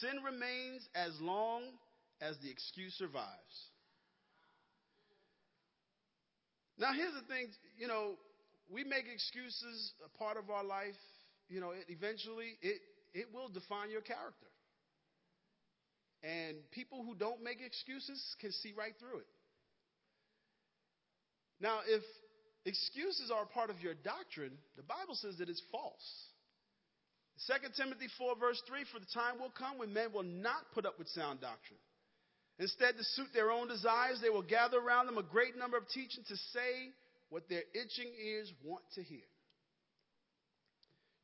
[0.00, 1.62] Sin remains as long
[2.24, 3.56] as the excuse survives."
[6.78, 7.48] Now, here's the thing.
[7.78, 8.14] You know,
[8.70, 10.98] we make excuses a part of our life.
[11.48, 12.80] You know, it, eventually it
[13.12, 14.50] it will define your character.
[16.24, 19.26] And people who don't make excuses can see right through it.
[21.60, 22.02] Now, if
[22.64, 26.26] excuses are a part of your doctrine, the Bible says that it's false.
[27.46, 30.86] 2 Timothy 4, verse 3 For the time will come when men will not put
[30.86, 31.78] up with sound doctrine.
[32.58, 35.88] Instead, to suit their own desires, they will gather around them a great number of
[35.88, 36.92] teaching to say
[37.28, 39.26] what their itching ears want to hear.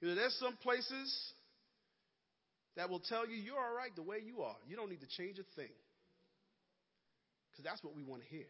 [0.00, 1.32] You know, there's some places
[2.76, 4.56] that will tell you you're all right the way you are.
[4.66, 5.70] You don't need to change a thing.
[7.50, 8.46] Because that's what we want to hear.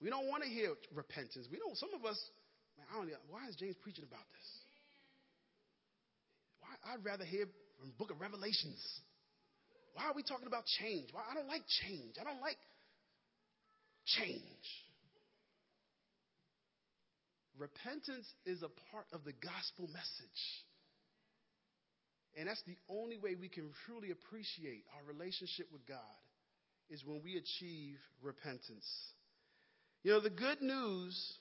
[0.00, 1.46] We don't want to hear repentance.
[1.50, 2.16] We don't, some of us,
[2.78, 4.48] man, I don't know, why is James preaching about this?
[6.60, 7.44] Why, I'd rather hear
[7.78, 8.80] from book of Revelations.
[10.00, 11.10] Why are we talking about change?
[11.12, 12.16] Why, I don't like change.
[12.18, 12.56] I don't like
[14.16, 14.64] change.
[17.58, 20.42] Repentance is a part of the gospel message.
[22.38, 26.16] And that's the only way we can truly appreciate our relationship with God
[26.88, 28.88] is when we achieve repentance.
[30.02, 31.34] You know, the good news,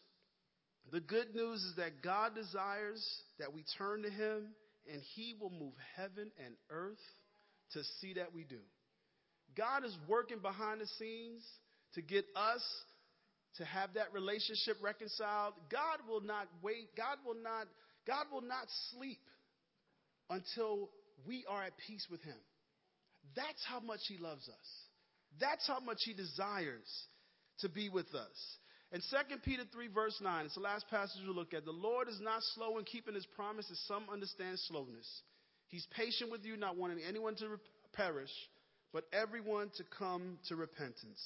[0.91, 3.07] the good news is that God desires
[3.39, 4.47] that we turn to Him
[4.91, 6.99] and He will move heaven and earth
[7.74, 8.59] to see that we do.
[9.57, 11.43] God is working behind the scenes
[11.95, 12.61] to get us
[13.57, 15.53] to have that relationship reconciled.
[15.72, 16.95] God will not wait.
[16.95, 17.67] God will not,
[18.07, 19.20] God will not sleep
[20.30, 20.89] until
[21.28, 22.38] we are at peace with Him.
[23.36, 24.67] That's how much He loves us.
[25.39, 26.89] That's how much He desires
[27.59, 28.57] to be with us.
[28.91, 31.65] In 2 Peter 3, verse 9, it's the last passage we'll look at.
[31.65, 35.07] The Lord is not slow in keeping His promise, as some understand slowness.
[35.70, 37.59] He's patient with you, not wanting anyone to
[37.93, 38.32] perish,
[38.91, 41.22] but everyone to come to repentance.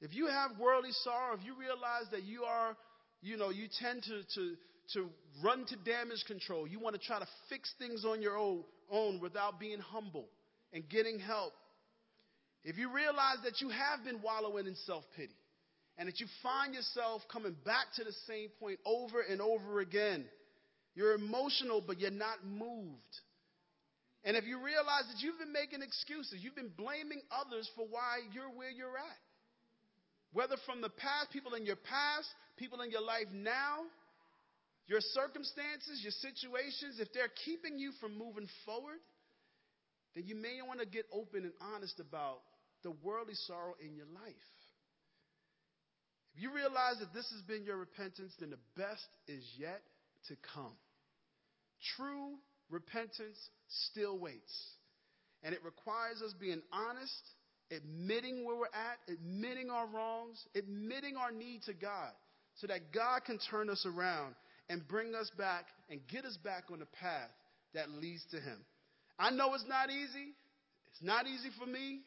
[0.00, 2.76] If you have worldly sorrow, if you realize that you are,
[3.20, 4.56] you know, you tend to, to,
[4.94, 5.08] to
[5.42, 6.66] run to damage control.
[6.66, 10.26] You want to try to fix things on your own, own without being humble
[10.72, 11.52] and getting help.
[12.64, 15.34] If you realize that you have been wallowing in self pity
[15.96, 20.24] and that you find yourself coming back to the same point over and over again,
[20.98, 23.14] you're emotional, but you're not moved.
[24.24, 28.26] And if you realize that you've been making excuses, you've been blaming others for why
[28.34, 29.22] you're where you're at,
[30.32, 32.26] whether from the past, people in your past,
[32.56, 33.86] people in your life now,
[34.88, 38.98] your circumstances, your situations, if they're keeping you from moving forward,
[40.16, 42.42] then you may want to get open and honest about
[42.82, 44.50] the worldly sorrow in your life.
[46.34, 49.82] If you realize that this has been your repentance, then the best is yet
[50.26, 50.74] to come.
[51.96, 52.34] True
[52.70, 53.38] repentance
[53.90, 54.70] still waits.
[55.42, 57.22] And it requires us being honest,
[57.70, 62.10] admitting where we're at, admitting our wrongs, admitting our need to God,
[62.56, 64.34] so that God can turn us around
[64.68, 67.30] and bring us back and get us back on the path
[67.74, 68.58] that leads to Him.
[69.18, 70.34] I know it's not easy.
[70.92, 72.00] It's not easy for me,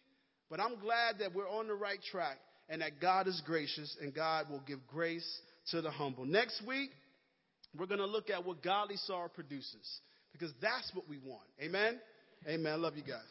[0.49, 4.13] but I'm glad that we're on the right track and that God is gracious and
[4.13, 5.39] God will give grace
[5.71, 6.25] to the humble.
[6.25, 6.89] Next week,
[7.77, 10.01] we're going to look at what godly sorrow produces
[10.31, 11.47] because that's what we want.
[11.61, 11.99] Amen?
[12.47, 12.81] Amen.
[12.81, 13.21] Love you guys.